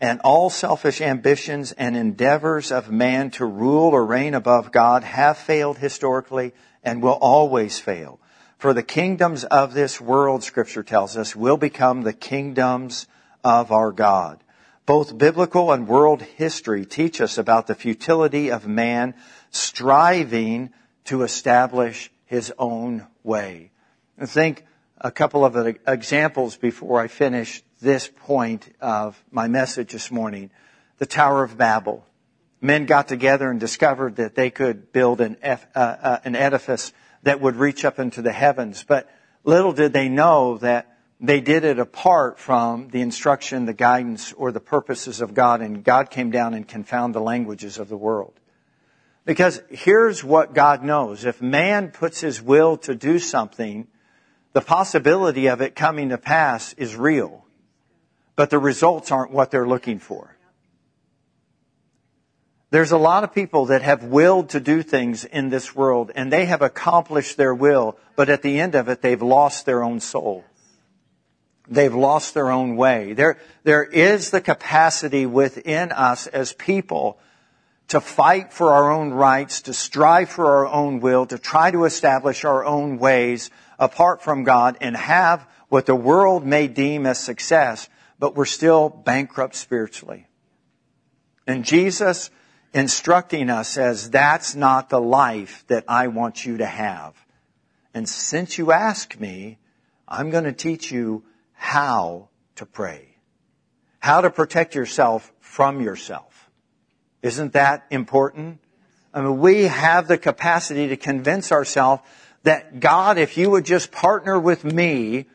and 0.00 0.20
all 0.20 0.48
selfish 0.48 1.00
ambitions 1.00 1.72
and 1.72 1.96
endeavors 1.96 2.72
of 2.72 2.90
man 2.90 3.30
to 3.32 3.44
rule 3.44 3.90
or 3.90 4.04
reign 4.04 4.34
above 4.34 4.72
God 4.72 5.04
have 5.04 5.36
failed 5.36 5.78
historically 5.78 6.52
and 6.82 7.02
will 7.02 7.18
always 7.20 7.78
fail. 7.78 8.18
For 8.60 8.74
the 8.74 8.82
kingdoms 8.82 9.44
of 9.44 9.72
this 9.72 10.02
world, 10.02 10.44
scripture 10.44 10.82
tells 10.82 11.16
us, 11.16 11.34
will 11.34 11.56
become 11.56 12.02
the 12.02 12.12
kingdoms 12.12 13.06
of 13.42 13.72
our 13.72 13.90
God. 13.90 14.44
Both 14.84 15.16
biblical 15.16 15.72
and 15.72 15.88
world 15.88 16.20
history 16.20 16.84
teach 16.84 17.22
us 17.22 17.38
about 17.38 17.68
the 17.68 17.74
futility 17.74 18.50
of 18.50 18.66
man 18.66 19.14
striving 19.48 20.74
to 21.04 21.22
establish 21.22 22.12
his 22.26 22.52
own 22.58 23.06
way. 23.22 23.70
Think 24.22 24.66
a 24.98 25.10
couple 25.10 25.42
of 25.46 25.56
examples 25.88 26.58
before 26.58 27.00
I 27.00 27.08
finish 27.08 27.62
this 27.80 28.10
point 28.14 28.70
of 28.78 29.24
my 29.30 29.48
message 29.48 29.92
this 29.92 30.10
morning. 30.10 30.50
The 30.98 31.06
Tower 31.06 31.44
of 31.44 31.56
Babel. 31.56 32.04
Men 32.60 32.84
got 32.84 33.08
together 33.08 33.50
and 33.50 33.58
discovered 33.58 34.16
that 34.16 34.34
they 34.34 34.50
could 34.50 34.92
build 34.92 35.22
an, 35.22 35.38
uh, 35.42 35.56
uh, 35.74 36.18
an 36.26 36.36
edifice 36.36 36.92
that 37.22 37.40
would 37.40 37.56
reach 37.56 37.84
up 37.84 37.98
into 37.98 38.22
the 38.22 38.32
heavens. 38.32 38.84
But 38.86 39.10
little 39.44 39.72
did 39.72 39.92
they 39.92 40.08
know 40.08 40.58
that 40.58 40.96
they 41.20 41.40
did 41.40 41.64
it 41.64 41.78
apart 41.78 42.38
from 42.38 42.88
the 42.88 43.02
instruction, 43.02 43.66
the 43.66 43.74
guidance, 43.74 44.32
or 44.32 44.52
the 44.52 44.60
purposes 44.60 45.20
of 45.20 45.34
God, 45.34 45.60
and 45.60 45.84
God 45.84 46.10
came 46.10 46.30
down 46.30 46.54
and 46.54 46.66
confounded 46.66 47.14
the 47.14 47.20
languages 47.20 47.78
of 47.78 47.88
the 47.88 47.96
world. 47.96 48.32
Because 49.26 49.62
here's 49.68 50.24
what 50.24 50.54
God 50.54 50.82
knows. 50.82 51.26
If 51.26 51.42
man 51.42 51.90
puts 51.90 52.20
his 52.20 52.40
will 52.40 52.78
to 52.78 52.94
do 52.94 53.18
something, 53.18 53.86
the 54.54 54.62
possibility 54.62 55.46
of 55.48 55.60
it 55.60 55.76
coming 55.76 56.08
to 56.08 56.18
pass 56.18 56.72
is 56.74 56.96
real. 56.96 57.44
But 58.34 58.48
the 58.48 58.58
results 58.58 59.12
aren't 59.12 59.30
what 59.30 59.50
they're 59.50 59.68
looking 59.68 59.98
for. 59.98 60.36
There's 62.70 62.92
a 62.92 62.98
lot 62.98 63.24
of 63.24 63.34
people 63.34 63.66
that 63.66 63.82
have 63.82 64.04
willed 64.04 64.50
to 64.50 64.60
do 64.60 64.82
things 64.82 65.24
in 65.24 65.50
this 65.50 65.74
world 65.74 66.12
and 66.14 66.32
they 66.32 66.46
have 66.46 66.62
accomplished 66.62 67.36
their 67.36 67.54
will, 67.54 67.98
but 68.14 68.28
at 68.28 68.42
the 68.42 68.60
end 68.60 68.76
of 68.76 68.88
it, 68.88 69.02
they've 69.02 69.20
lost 69.20 69.66
their 69.66 69.82
own 69.82 69.98
soul. 69.98 70.44
They've 71.68 71.94
lost 71.94 72.34
their 72.34 72.50
own 72.50 72.76
way. 72.76 73.12
There, 73.12 73.38
there 73.64 73.82
is 73.82 74.30
the 74.30 74.40
capacity 74.40 75.26
within 75.26 75.90
us 75.90 76.28
as 76.28 76.52
people 76.52 77.18
to 77.88 78.00
fight 78.00 78.52
for 78.52 78.72
our 78.72 78.90
own 78.92 79.10
rights, 79.10 79.62
to 79.62 79.72
strive 79.72 80.30
for 80.30 80.46
our 80.46 80.66
own 80.66 81.00
will, 81.00 81.26
to 81.26 81.38
try 81.38 81.72
to 81.72 81.84
establish 81.84 82.44
our 82.44 82.64
own 82.64 82.98
ways 82.98 83.50
apart 83.80 84.22
from 84.22 84.44
God 84.44 84.78
and 84.80 84.96
have 84.96 85.44
what 85.68 85.86
the 85.86 85.94
world 85.96 86.46
may 86.46 86.68
deem 86.68 87.04
as 87.04 87.18
success, 87.18 87.88
but 88.20 88.36
we're 88.36 88.44
still 88.44 88.88
bankrupt 88.88 89.56
spiritually. 89.56 90.28
And 91.48 91.64
Jesus 91.64 92.30
instructing 92.72 93.50
us 93.50 93.76
as 93.76 94.10
that's 94.10 94.54
not 94.54 94.88
the 94.88 95.00
life 95.00 95.64
that 95.68 95.84
I 95.88 96.08
want 96.08 96.44
you 96.44 96.58
to 96.58 96.66
have. 96.66 97.14
And 97.94 98.08
since 98.08 98.58
you 98.58 98.72
ask 98.72 99.18
me, 99.18 99.58
I'm 100.06 100.30
going 100.30 100.44
to 100.44 100.52
teach 100.52 100.92
you 100.92 101.24
how 101.52 102.28
to 102.56 102.66
pray. 102.66 103.16
How 103.98 104.20
to 104.20 104.30
protect 104.30 104.74
yourself 104.74 105.32
from 105.40 105.80
yourself. 105.80 106.50
Isn't 107.22 107.52
that 107.52 107.86
important? 107.90 108.60
I 109.12 109.20
mean, 109.20 109.38
we 109.40 109.64
have 109.64 110.08
the 110.08 110.18
capacity 110.18 110.88
to 110.88 110.96
convince 110.96 111.52
ourselves 111.52 112.02
that 112.44 112.80
God, 112.80 113.18
if 113.18 113.36
you 113.36 113.50
would 113.50 113.64
just 113.64 113.92
partner 113.92 114.38
with 114.38 114.64
me, 114.64 115.26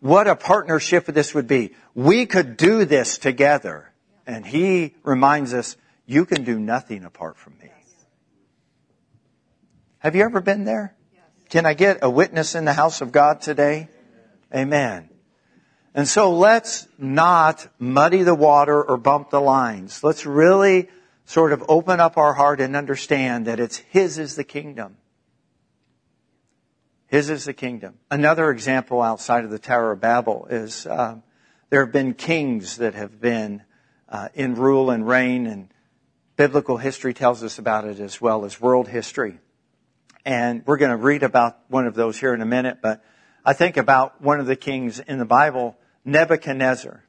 what 0.00 0.28
a 0.28 0.36
partnership 0.36 1.06
this 1.06 1.34
would 1.34 1.48
be. 1.48 1.72
We 1.94 2.26
could 2.26 2.56
do 2.56 2.84
this 2.84 3.18
together. 3.18 3.90
And 4.26 4.46
He 4.46 4.94
reminds 5.02 5.54
us, 5.54 5.76
you 6.06 6.24
can 6.24 6.44
do 6.44 6.58
nothing 6.58 7.04
apart 7.04 7.36
from 7.36 7.54
me. 7.58 7.70
Have 9.98 10.14
you 10.14 10.22
ever 10.22 10.40
been 10.40 10.64
there? 10.64 10.94
Can 11.48 11.66
I 11.66 11.74
get 11.74 11.98
a 12.02 12.10
witness 12.10 12.54
in 12.54 12.64
the 12.64 12.72
house 12.72 13.00
of 13.00 13.12
God 13.12 13.40
today? 13.40 13.88
Amen. 14.54 15.08
And 15.94 16.08
so 16.08 16.32
let's 16.32 16.88
not 16.98 17.68
muddy 17.78 18.22
the 18.22 18.34
water 18.34 18.82
or 18.82 18.96
bump 18.96 19.30
the 19.30 19.40
lines. 19.40 20.02
Let's 20.02 20.26
really 20.26 20.88
sort 21.24 21.52
of 21.52 21.64
open 21.68 22.00
up 22.00 22.18
our 22.18 22.34
heart 22.34 22.60
and 22.60 22.76
understand 22.76 23.46
that 23.46 23.60
it's 23.60 23.76
His 23.76 24.18
is 24.18 24.34
the 24.34 24.44
kingdom. 24.44 24.96
His 27.06 27.30
is 27.30 27.44
the 27.44 27.52
kingdom. 27.52 27.94
Another 28.10 28.50
example 28.50 29.00
outside 29.00 29.44
of 29.44 29.50
the 29.50 29.58
Tower 29.58 29.92
of 29.92 30.00
Babel 30.00 30.48
is 30.50 30.86
uh, 30.86 31.16
there 31.70 31.84
have 31.84 31.92
been 31.92 32.14
kings 32.14 32.78
that 32.78 32.94
have 32.94 33.20
been 33.20 33.62
uh, 34.08 34.28
in 34.34 34.54
rule 34.54 34.90
and 34.90 35.06
reign, 35.06 35.46
and 35.46 35.68
biblical 36.36 36.76
history 36.76 37.14
tells 37.14 37.42
us 37.42 37.58
about 37.58 37.84
it 37.84 38.00
as 38.00 38.20
well 38.20 38.44
as 38.44 38.60
world 38.60 38.88
history. 38.88 39.38
And 40.24 40.62
we're 40.66 40.78
going 40.78 40.90
to 40.90 40.96
read 40.96 41.22
about 41.22 41.58
one 41.68 41.86
of 41.86 41.94
those 41.94 42.18
here 42.18 42.34
in 42.34 42.40
a 42.40 42.46
minute, 42.46 42.78
but 42.82 43.04
I 43.44 43.52
think 43.52 43.76
about 43.76 44.22
one 44.22 44.40
of 44.40 44.46
the 44.46 44.56
kings 44.56 44.98
in 44.98 45.18
the 45.18 45.24
Bible, 45.24 45.76
Nebuchadnezzar. 46.04 47.04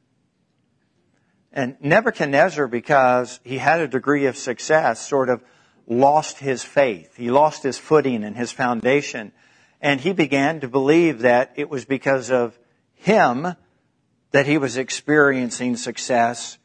And 1.52 1.76
Nebuchadnezzar, 1.80 2.68
because 2.68 3.40
he 3.42 3.56
had 3.56 3.80
a 3.80 3.88
degree 3.88 4.26
of 4.26 4.36
success, 4.36 5.00
sort 5.00 5.30
of 5.30 5.42
lost 5.86 6.38
his 6.38 6.62
faith. 6.62 7.16
He 7.16 7.30
lost 7.30 7.62
his 7.62 7.78
footing 7.78 8.22
and 8.24 8.36
his 8.36 8.52
foundation. 8.52 9.32
And 9.80 10.00
he 10.00 10.12
began 10.12 10.60
to 10.60 10.68
believe 10.68 11.20
that 11.20 11.52
it 11.56 11.70
was 11.70 11.86
because 11.86 12.30
of 12.30 12.58
him 12.94 13.54
that 14.32 14.46
he 14.46 14.58
was 14.58 14.76
experiencing 14.76 15.76
success 15.76 16.58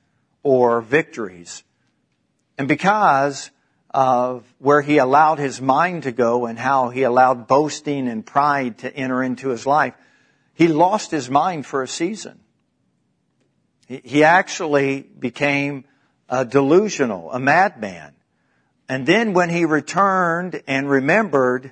or 0.44 0.82
victories. 0.82 1.64
And 2.62 2.68
because 2.68 3.50
of 3.90 4.46
where 4.60 4.84
he 4.84 5.00
allowed 5.00 5.40
his 5.40 5.60
mind 5.60 6.04
to 6.04 6.12
go 6.12 6.46
and 6.46 6.60
how 6.60 6.90
he 6.90 7.02
allowed 7.02 7.48
boasting 7.48 8.08
and 8.08 8.24
pride 8.24 8.78
to 8.78 8.96
enter 8.96 9.24
into 9.24 9.50
his 9.50 9.66
life, 9.66 9.96
he 10.54 10.68
lost 10.68 11.10
his 11.10 11.28
mind 11.28 11.66
for 11.66 11.82
a 11.82 11.88
season. 11.88 12.40
He 13.88 14.24
actually 14.24 15.02
became 15.02 15.86
uh, 16.30 16.44
delusional, 16.44 17.32
a 17.32 17.40
madman. 17.40 18.14
And 18.88 19.08
then 19.08 19.34
when 19.34 19.50
he 19.50 19.66
returned 19.66 20.62
and 20.68 20.88
remembered 20.88 21.72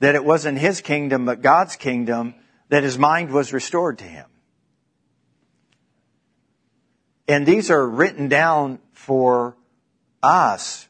that 0.00 0.14
it 0.14 0.26
wasn't 0.26 0.58
his 0.58 0.82
kingdom 0.82 1.24
but 1.24 1.40
God's 1.40 1.76
kingdom, 1.76 2.34
that 2.68 2.82
his 2.82 2.98
mind 2.98 3.30
was 3.30 3.54
restored 3.54 3.96
to 4.00 4.04
him. 4.04 4.26
And 7.26 7.46
these 7.46 7.70
are 7.70 7.88
written 7.88 8.28
down 8.28 8.80
for 8.92 9.56
us 10.22 10.88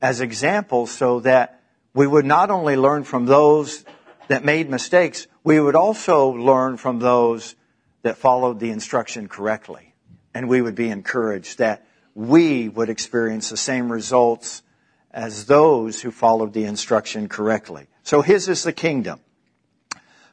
as 0.00 0.20
examples 0.20 0.90
so 0.90 1.20
that 1.20 1.60
we 1.94 2.06
would 2.06 2.24
not 2.24 2.50
only 2.50 2.76
learn 2.76 3.04
from 3.04 3.26
those 3.26 3.84
that 4.28 4.44
made 4.44 4.68
mistakes, 4.70 5.26
we 5.42 5.58
would 5.58 5.74
also 5.74 6.28
learn 6.28 6.76
from 6.76 6.98
those 6.98 7.54
that 8.02 8.18
followed 8.18 8.60
the 8.60 8.70
instruction 8.70 9.28
correctly 9.28 9.88
and 10.34 10.48
we 10.48 10.62
would 10.62 10.74
be 10.74 10.88
encouraged 10.88 11.58
that 11.58 11.84
we 12.14 12.68
would 12.68 12.88
experience 12.88 13.50
the 13.50 13.56
same 13.56 13.90
results 13.90 14.62
as 15.10 15.46
those 15.46 16.00
who 16.00 16.10
followed 16.10 16.52
the 16.52 16.64
instruction 16.64 17.28
correctly. 17.28 17.88
So 18.02 18.22
his 18.22 18.48
is 18.48 18.62
the 18.62 18.72
kingdom. 18.72 19.20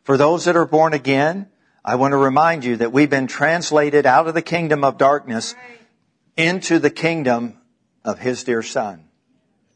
For 0.03 0.17
those 0.17 0.45
that 0.45 0.55
are 0.55 0.65
born 0.65 0.93
again, 0.93 1.47
I 1.83 1.95
want 1.95 2.11
to 2.11 2.17
remind 2.17 2.65
you 2.65 2.77
that 2.77 2.91
we've 2.91 3.09
been 3.09 3.27
translated 3.27 4.05
out 4.05 4.27
of 4.27 4.33
the 4.33 4.41
kingdom 4.41 4.83
of 4.83 4.97
darkness 4.97 5.55
into 6.37 6.77
the 6.79 6.89
kingdom 6.89 7.57
of 8.05 8.19
his 8.19 8.43
dear 8.45 8.61
son. 8.61 9.03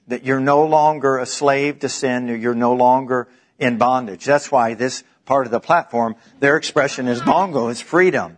That 0.07 0.23
you're 0.23 0.39
no 0.39 0.65
longer 0.65 1.17
a 1.17 1.25
slave 1.25 1.79
to 1.79 1.89
sin 1.89 2.27
you're 2.41 2.55
no 2.55 2.73
longer 2.73 3.27
in 3.57 3.77
bondage. 3.77 4.23
That's 4.23 4.51
why 4.51 4.75
this 4.75 5.03
part 5.25 5.45
of 5.45 5.51
the 5.51 5.59
platform, 5.59 6.15
their 6.39 6.55
expression 6.55 7.07
is 7.07 7.21
bongo, 7.21 7.67
is 7.67 7.81
freedom. 7.81 8.37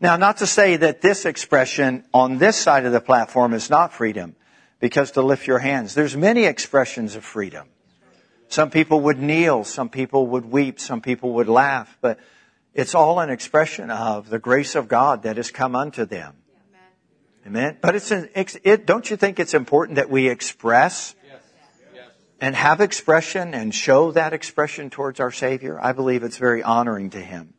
Now, 0.00 0.16
not 0.16 0.38
to 0.38 0.46
say 0.46 0.76
that 0.76 1.02
this 1.02 1.26
expression 1.26 2.04
on 2.14 2.38
this 2.38 2.56
side 2.56 2.86
of 2.86 2.92
the 2.92 3.00
platform 3.00 3.52
is 3.52 3.68
not 3.68 3.92
freedom, 3.92 4.36
because 4.78 5.10
to 5.12 5.22
lift 5.22 5.46
your 5.46 5.58
hands, 5.58 5.94
there's 5.94 6.16
many 6.16 6.44
expressions 6.44 7.16
of 7.16 7.24
freedom. 7.24 7.68
Some 8.48 8.70
people 8.70 9.00
would 9.02 9.18
kneel, 9.18 9.64
some 9.64 9.90
people 9.90 10.26
would 10.28 10.46
weep, 10.46 10.80
some 10.80 11.02
people 11.02 11.34
would 11.34 11.48
laugh, 11.48 11.98
but 12.00 12.18
it's 12.72 12.94
all 12.94 13.20
an 13.20 13.28
expression 13.28 13.90
of 13.90 14.30
the 14.30 14.38
grace 14.38 14.74
of 14.74 14.88
God 14.88 15.24
that 15.24 15.36
has 15.36 15.50
come 15.50 15.76
unto 15.76 16.06
them. 16.06 16.34
Amen. 17.46 17.78
But 17.80 17.96
it's 17.96 18.10
an, 18.10 18.28
it, 18.34 18.86
don't 18.86 19.10
you 19.10 19.16
think 19.16 19.40
it's 19.40 19.54
important 19.54 19.96
that 19.96 20.10
we 20.10 20.28
express 20.28 21.14
and 22.40 22.54
have 22.54 22.80
expression 22.80 23.54
and 23.54 23.74
show 23.74 24.12
that 24.12 24.32
expression 24.32 24.90
towards 24.90 25.20
our 25.20 25.32
Savior? 25.32 25.78
I 25.82 25.92
believe 25.92 26.22
it's 26.22 26.36
very 26.36 26.62
honoring 26.62 27.10
to 27.10 27.20
Him. 27.20 27.54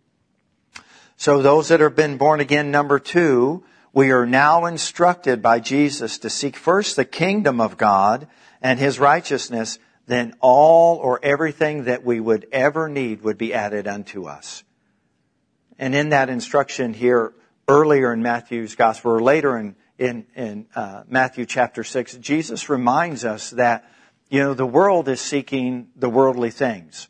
So 1.17 1.41
those 1.41 1.69
that 1.69 1.79
have 1.79 1.95
been 1.95 2.17
born 2.17 2.39
again, 2.39 2.71
number 2.71 2.99
two, 2.99 3.63
we 3.93 4.11
are 4.11 4.25
now 4.25 4.65
instructed 4.65 5.41
by 5.41 5.59
Jesus 5.59 6.17
to 6.19 6.29
seek 6.29 6.55
first 6.55 6.95
the 6.95 7.05
kingdom 7.05 7.59
of 7.59 7.77
God 7.77 8.27
and 8.61 8.79
His 8.79 8.99
righteousness, 8.99 9.79
then 10.07 10.33
all 10.39 10.97
or 10.97 11.19
everything 11.23 11.85
that 11.85 12.03
we 12.03 12.19
would 12.19 12.47
ever 12.51 12.87
need 12.87 13.23
would 13.23 13.37
be 13.37 13.53
added 13.53 13.87
unto 13.87 14.25
us. 14.25 14.63
And 15.77 15.95
in 15.95 16.09
that 16.09 16.29
instruction 16.29 16.93
here, 16.93 17.33
earlier 17.71 18.13
in 18.13 18.21
Matthew's 18.21 18.75
gospel, 18.75 19.11
or 19.11 19.21
later 19.21 19.57
in, 19.57 19.75
in, 19.97 20.25
in 20.35 20.67
uh, 20.75 21.03
Matthew 21.07 21.45
chapter 21.45 21.83
6, 21.83 22.17
Jesus 22.17 22.69
reminds 22.69 23.25
us 23.25 23.51
that, 23.51 23.89
you 24.29 24.39
know, 24.39 24.53
the 24.53 24.65
world 24.65 25.07
is 25.07 25.21
seeking 25.21 25.89
the 25.95 26.09
worldly 26.09 26.51
things 26.51 27.07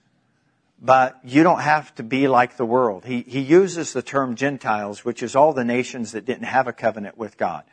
but 0.82 1.20
you 1.24 1.44
don't 1.44 1.62
have 1.62 1.94
to 1.96 2.04
be 2.04 2.28
like 2.28 2.58
the 2.58 2.66
world. 2.66 3.06
He, 3.06 3.22
he 3.22 3.40
uses 3.40 3.94
the 3.94 4.02
term 4.02 4.36
Gentiles, 4.36 5.06
which 5.06 5.22
is 5.22 5.36
all 5.36 5.54
the 5.54 5.64
nations 5.64 6.14
that 6.14 6.26
didn't 6.26 6.46
have 6.46 6.68
a 6.68 6.74
covenant 6.74 7.18
with 7.18 7.38
God. 7.38 7.64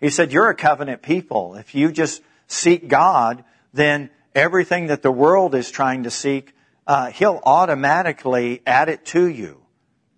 He 0.00 0.08
said, 0.08 0.32
you're 0.32 0.48
a 0.48 0.54
covenant 0.54 1.02
people. 1.02 1.56
If 1.56 1.74
you 1.74 1.92
just 1.92 2.22
seek 2.48 2.88
God, 2.88 3.44
then 3.74 4.08
everything 4.34 4.86
that 4.86 5.02
the 5.02 5.12
world 5.12 5.54
is 5.54 5.70
trying 5.70 6.04
to 6.04 6.10
seek, 6.10 6.54
uh, 6.86 7.10
he'll 7.10 7.40
automatically 7.44 8.62
add 8.66 8.88
it 8.88 9.04
to 9.06 9.26
you. 9.26 9.60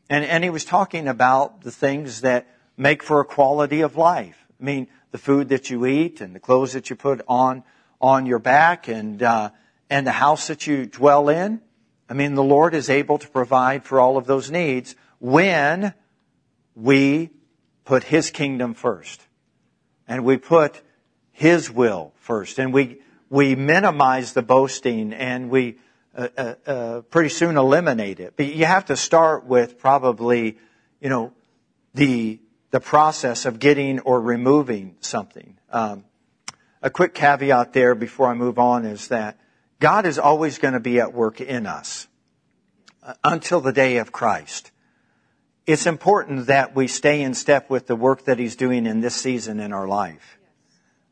And, 0.09 0.25
and 0.25 0.45
he 0.45 0.51
was 0.51 0.65
talking 0.65 1.09
about 1.09 1.63
the 1.63 1.71
things 1.71 2.21
that 2.21 2.47
make 2.77 3.03
for 3.03 3.21
a 3.21 3.25
quality 3.25 3.81
of 3.81 3.97
life. 3.97 4.47
I 4.61 4.65
mean, 4.65 4.89
the 5.11 5.19
food 5.19 5.49
that 5.49 5.71
you 5.71 5.87
eat 5.87 6.21
and 6.21 6.35
the 6.35 6.41
clothes 6.41 6.75
that 6.75 6.91
you 6.91 6.97
put 6.97 7.23
on, 7.27 7.65
on 8.01 8.27
your 8.27 8.39
back 8.39 8.89
and, 8.89 9.23
uh, 9.23 9.51
and 9.91 10.07
the 10.07 10.13
house 10.13 10.47
that 10.49 10.67
you 10.67 10.87
dwell 10.87 11.29
in. 11.29 11.61
I 12.09 12.15
mean, 12.15 12.35
the 12.35 12.43
Lord 12.43 12.75
is 12.75 12.89
able 12.89 13.19
to 13.19 13.29
provide 13.29 13.85
for 13.85 13.99
all 13.99 14.17
of 14.17 14.27
those 14.27 14.51
needs 14.51 14.95
when 15.19 15.93
we 16.75 17.31
put 17.85 18.05
His 18.05 18.31
kingdom 18.31 18.75
first. 18.75 19.23
And 20.07 20.25
we 20.25 20.37
put 20.37 20.83
His 21.33 21.71
will 21.71 22.13
first. 22.17 22.59
And 22.59 22.73
we, 22.73 23.01
we 23.29 23.57
minimize 23.57 24.35
the 24.35 24.43
boasting 24.43 25.13
and 25.13 25.51
we 25.51 25.79
uh, 26.17 26.29
uh, 26.37 26.55
uh, 26.67 27.01
pretty 27.03 27.29
soon 27.29 27.59
eliminate 27.59 28.21
it. 28.21 28.35
But 28.37 28.47
you 28.47 28.65
have 28.65 28.87
to 28.87 28.97
start 28.97 29.45
with 29.45 29.79
probably, 29.79 30.57
you 31.01 31.11
know, 31.11 31.33
the 31.95 32.41
the 32.71 32.81
process 32.81 33.47
of 33.47 33.59
getting 33.59 34.01
or 34.01 34.21
removing 34.21 34.97
something. 35.01 35.59
Um, 35.71 36.05
a 36.83 36.91
quick 36.91 37.15
caveat 37.15 37.73
there 37.73 37.95
before 37.95 38.29
I 38.29 38.35
move 38.35 38.59
on 38.59 38.85
is 38.85 39.09
that 39.09 39.39
God 39.79 40.07
is 40.07 40.19
always 40.19 40.59
going 40.59 40.75
to 40.75 40.81
be 40.81 41.01
at 41.01 41.13
work 41.13 41.41
in 41.41 41.67
us 41.67 42.09
uh, 43.03 43.15
until 43.23 43.61
the 43.61 43.73
day 43.73 43.99
of 43.99 44.11
Christ. 44.11 44.71
It's 45.67 45.87
important 45.87 46.47
that 46.47 46.75
we 46.75 46.87
stay 46.87 47.23
in 47.23 47.35
step 47.35 47.69
with 47.69 47.87
the 47.87 47.97
work 47.97 48.25
that 48.25 48.39
He's 48.39 48.57
doing 48.57 48.87
in 48.87 49.01
this 49.01 49.17
season 49.17 49.61
in 49.61 49.73
our 49.73 49.87
life. 49.87 50.39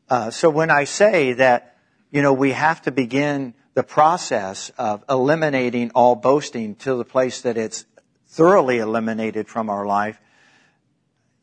Uh, 0.09 0.31
so 0.31 0.49
when 0.49 0.71
I 0.71 0.85
say 0.85 1.33
that, 1.33 1.77
you 2.11 2.21
know, 2.21 2.33
we 2.33 2.51
have 2.51 2.81
to 2.83 2.91
begin 2.91 3.53
the 3.75 3.83
process 3.83 4.71
of 4.77 5.03
eliminating 5.09 5.91
all 5.91 6.15
boasting 6.15 6.75
to 6.75 6.95
the 6.95 7.05
place 7.05 7.41
that 7.41 7.57
it's 7.57 7.85
thoroughly 8.27 8.79
eliminated 8.79 9.47
from 9.47 9.69
our 9.69 9.85
life, 9.85 10.19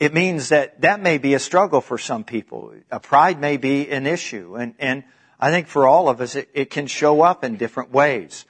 it 0.01 0.12
means 0.12 0.49
that 0.49 0.81
that 0.81 1.01
may 1.01 1.19
be 1.19 1.35
a 1.35 1.39
struggle 1.39 1.81
for 1.81 1.99
some 1.99 2.25
people. 2.25 2.73
A 2.91 2.99
pride 2.99 3.39
may 3.39 3.59
be 3.59 3.89
an 3.89 4.07
issue. 4.07 4.57
And, 4.57 4.75
and 4.79 5.05
I 5.39 5.51
think 5.51 5.69
for 5.69 5.87
all 5.87 6.09
of 6.09 6.21
us, 6.21 6.35
it, 6.35 6.49
it 6.55 6.71
can 6.71 6.87
show 6.87 7.21
up 7.21 7.45
in 7.45 7.57
different 7.57 7.93
ways. 7.93 8.47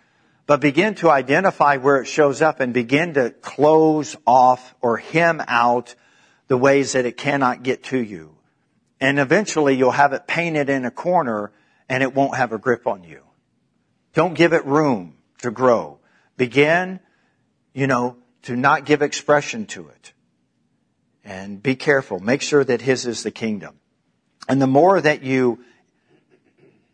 But 0.46 0.60
begin 0.60 0.94
to 0.96 1.10
identify 1.10 1.76
where 1.76 2.00
it 2.00 2.06
shows 2.06 2.40
up 2.40 2.60
and 2.60 2.72
begin 2.72 3.14
to 3.14 3.30
close 3.30 4.16
off 4.26 4.74
or 4.80 4.96
hem 4.96 5.42
out 5.46 5.94
the 6.46 6.56
ways 6.56 6.92
that 6.92 7.04
it 7.04 7.16
cannot 7.16 7.62
get 7.64 7.84
to 7.84 7.98
you. 7.98 8.36
And 9.00 9.18
eventually 9.18 9.74
you'll 9.76 9.90
have 9.90 10.12
it 10.12 10.28
painted 10.28 10.70
in 10.70 10.84
a 10.84 10.90
corner 10.90 11.50
and 11.88 12.02
it 12.02 12.14
won't 12.14 12.36
have 12.36 12.52
a 12.52 12.58
grip 12.58 12.86
on 12.86 13.02
you. 13.02 13.22
Don't 14.14 14.34
give 14.34 14.52
it 14.52 14.64
room 14.64 15.14
to 15.38 15.50
grow. 15.50 15.98
Begin, 16.36 17.00
you 17.72 17.86
know, 17.86 18.16
to 18.42 18.56
not 18.56 18.84
give 18.84 19.02
expression 19.02 19.66
to 19.66 19.88
it. 19.88 20.12
And 21.24 21.62
be 21.62 21.76
careful. 21.76 22.18
Make 22.18 22.42
sure 22.42 22.64
that 22.64 22.82
His 22.82 23.06
is 23.06 23.22
the 23.22 23.30
kingdom. 23.30 23.78
And 24.48 24.60
the 24.60 24.66
more 24.66 25.00
that 25.00 25.22
you 25.22 25.64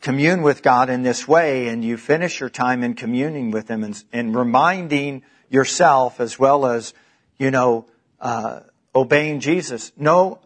commune 0.01 0.43
with 0.43 0.63
God 0.63 0.91
in 0.91 1.03
this 1.03 1.27
way 1.27 1.69
and 1.69 1.85
you 1.85 1.97
finish 1.97 2.41
your 2.41 2.51
time 2.51 2.85
in 2.85 2.95
communing 2.95 3.51
with 3.51 3.69
Him 3.69 3.85
and, 3.85 4.05
and 4.13 4.37
reminding 4.37 5.23
yourself 5.49 6.21
as 6.21 6.39
well 6.39 6.67
as, 6.67 6.93
you 7.39 7.51
know, 7.51 7.87
uh, 8.21 8.61
obeying 8.95 9.41
Jesus, 9.41 9.93
know 9.97 10.41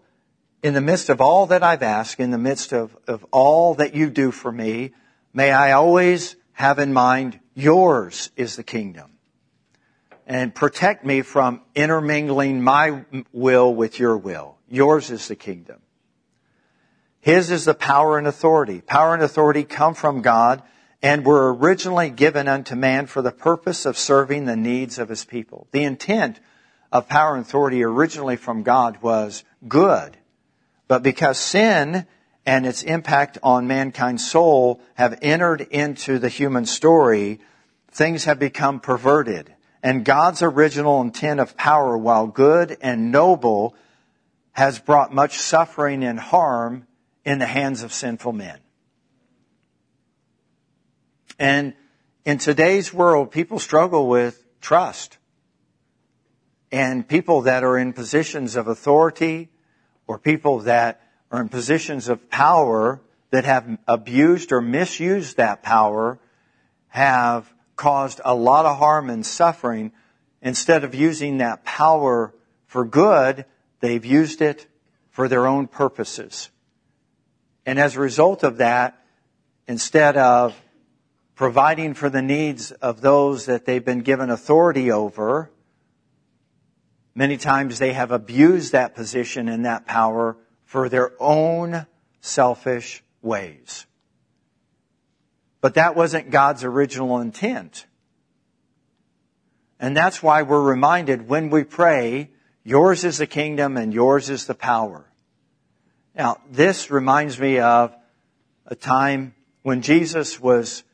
in 0.62 0.74
the 0.74 0.80
midst 0.80 1.08
of 1.08 1.20
all 1.20 1.46
that 1.46 1.62
I've 1.62 1.82
asked, 1.82 2.20
in 2.20 2.30
the 2.30 2.38
midst 2.38 2.72
of, 2.72 2.96
of 3.08 3.26
all 3.32 3.74
that 3.74 3.94
you 3.94 4.10
do 4.10 4.30
for 4.30 4.52
me, 4.52 4.92
may 5.32 5.50
I 5.50 5.72
always 5.72 6.36
have 6.52 6.78
in 6.78 6.92
mind 6.92 7.40
yours 7.54 8.30
is 8.37 8.56
the 8.56 8.62
kingdom 8.62 9.12
and 10.26 10.54
protect 10.54 11.04
me 11.04 11.23
from 11.23 11.61
intermingling 11.75 12.62
my 12.62 13.04
will 13.32 13.75
with 13.75 13.99
your 13.99 14.16
will. 14.16 14.56
Yours 14.68 15.11
is 15.11 15.28
the 15.28 15.37
kingdom. 15.37 15.80
His 17.21 17.50
is 17.50 17.64
the 17.64 17.75
power 17.75 18.18
and 18.18 18.26
authority. 18.26 18.80
Power 18.80 19.14
and 19.14 19.23
authority 19.23 19.64
come 19.64 19.94
from 19.94 20.23
God 20.23 20.62
and 21.02 21.26
were 21.26 21.52
originally 21.54 22.11
given 22.11 22.49
unto 22.49 22.75
man 22.75 23.06
for 23.06 23.23
the 23.23 23.32
purpose 23.32 23.87
of 23.87 23.99
serving 23.99 24.44
the 24.44 24.56
needs 24.56 24.99
of 24.99 25.09
his 25.09 25.25
people. 25.25 25.66
The 25.73 25.85
intent 25.85 26.40
of 26.90 27.09
power 27.09 27.37
and 27.37 27.44
authority 27.44 27.82
originally 27.82 28.37
from 28.37 28.62
God 28.62 29.02
was 29.02 29.44
good. 29.66 30.16
But 30.88 31.02
because 31.02 31.38
sin 31.38 32.06
and 32.44 32.66
its 32.66 32.82
impact 32.82 33.38
on 33.42 33.66
mankind's 33.66 34.28
soul 34.28 34.80
have 34.94 35.18
entered 35.22 35.61
into 35.61 36.18
the 36.18 36.28
human 36.28 36.66
story, 36.66 37.40
things 37.90 38.24
have 38.24 38.38
become 38.38 38.81
perverted 38.81 39.55
and 39.83 40.05
God's 40.05 40.42
original 40.42 41.00
intent 41.00 41.40
of 41.40 41.57
power, 41.57 41.98
while 41.98 42.28
good 42.28 42.76
and 42.81 43.11
noble, 43.11 43.74
has 44.52 44.78
brought 44.78 45.12
much 45.12 45.38
suffering 45.38 46.05
and 46.05 46.20
harm 46.20 46.87
in 47.24 47.38
the 47.38 47.46
hands 47.46 47.83
of 47.83 47.92
sinful 47.92 48.33
men. 48.33 48.59
And 51.38 51.74
in 52.24 52.38
today's 52.38 52.94
world, 52.94 53.33
people 53.33 53.59
struggle 53.59 54.09
with 54.09 54.44
trust. 54.61 55.18
And 56.70 57.07
people 57.07 57.42
that 57.42 57.64
are 57.64 57.76
in 57.76 57.92
positions 57.92 58.55
of 58.55 58.68
authority 58.68 59.50
or 60.07 60.18
people 60.18 60.61
that 60.61 61.00
are 61.33 61.40
in 61.40 61.49
positions 61.49 62.09
of 62.09 62.31
power 62.31 63.01
that 63.31 63.47
have 63.47 63.79
abused 63.88 64.53
or 64.53 64.61
misused 64.61 65.38
that 65.38 65.62
power 65.62 66.18
have 66.88 67.51
caused 67.75 68.21
a 68.23 68.35
lot 68.35 68.66
of 68.66 68.79
harm 68.79 69.09
and 69.09 69.25
suffering, 69.25 69.90
instead 70.42 70.85
of 70.85 70.95
using 70.95 71.38
that 71.38 71.64
power 71.64 72.35
for 72.66 72.85
good, 72.85 73.47
they've 73.81 74.05
used 74.05 74.42
it 74.42 74.66
for 75.11 75.27
their 75.27 75.47
own 75.47 75.66
purposes. 75.66 76.51
And 77.64 77.79
as 77.79 77.97
a 77.97 78.01
result 78.01 78.42
of 78.42 78.59
that, 78.59 79.03
instead 79.66 80.18
of 80.18 80.55
providing 81.35 81.95
for 81.95 82.11
the 82.11 82.21
needs 82.21 82.73
of 82.73 83.01
those 83.01 83.47
that 83.47 83.64
they've 83.64 83.85
been 83.85 84.01
given 84.01 84.29
authority 84.29 84.92
over, 84.92 85.51
many 87.14 87.38
times 87.38 87.79
they 87.79 87.95
have 87.95 88.11
abused 88.11 88.73
that 88.73 88.95
position 88.95 89.49
and 89.49 89.64
that 89.64 89.87
power 89.87 90.37
for 90.72 90.88
their 90.88 91.12
own 91.20 91.87
selfish 92.22 93.02
ways. 93.20 93.85
But 95.61 95.74
that 95.74 95.94
wasn't 95.94 96.30
God's 96.30 96.64
original 96.64 97.20
intent. 97.20 97.85
And 99.78 99.94
that's 99.94 100.22
why 100.22 100.40
we're 100.40 100.62
reminded 100.62 101.28
when 101.28 101.50
we 101.50 101.64
pray, 101.64 102.30
yours 102.64 103.04
is 103.04 103.18
the 103.18 103.26
kingdom 103.26 103.76
and 103.76 103.92
yours 103.92 104.30
is 104.30 104.46
the 104.46 104.54
power. 104.54 105.04
Now, 106.14 106.38
this 106.50 106.90
reminds 106.90 107.38
me 107.38 107.58
of 107.58 107.94
a 108.64 108.74
time 108.74 109.35
when 109.61 109.82
Jesus 109.82 110.40
was 110.40 110.85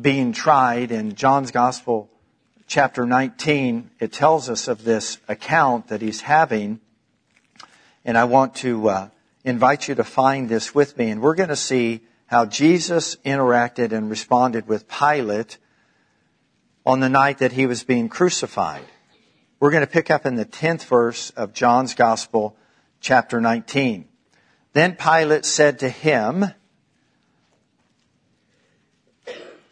being 0.00 0.32
tried 0.32 0.90
in 0.90 1.14
John's 1.14 1.50
Gospel, 1.50 2.08
chapter 2.66 3.04
19. 3.04 3.90
It 4.00 4.14
tells 4.14 4.48
us 4.48 4.66
of 4.66 4.82
this 4.82 5.18
account 5.28 5.88
that 5.88 6.00
he's 6.00 6.22
having. 6.22 6.80
And 8.02 8.16
I 8.16 8.24
want 8.24 8.54
to 8.56 8.88
uh, 8.88 9.08
invite 9.46 9.86
you 9.86 9.94
to 9.94 10.04
find 10.04 10.48
this 10.48 10.74
with 10.74 10.98
me. 10.98 11.08
And 11.08 11.22
we're 11.22 11.36
going 11.36 11.48
to 11.48 11.56
see 11.56 12.02
how 12.26 12.44
Jesus 12.44 13.16
interacted 13.24 13.92
and 13.92 14.10
responded 14.10 14.66
with 14.66 14.88
Pilate 14.88 15.56
on 16.84 16.98
the 17.00 17.08
night 17.08 17.38
that 17.38 17.52
he 17.52 17.66
was 17.66 17.84
being 17.84 18.08
crucified. 18.08 18.84
We're 19.60 19.70
going 19.70 19.86
to 19.86 19.90
pick 19.90 20.10
up 20.10 20.26
in 20.26 20.34
the 20.34 20.44
10th 20.44 20.84
verse 20.84 21.30
of 21.30 21.54
John's 21.54 21.94
Gospel, 21.94 22.56
chapter 23.00 23.40
19. 23.40 24.06
Then 24.72 24.96
Pilate 24.96 25.44
said 25.44 25.78
to 25.78 25.88
him, 25.88 26.46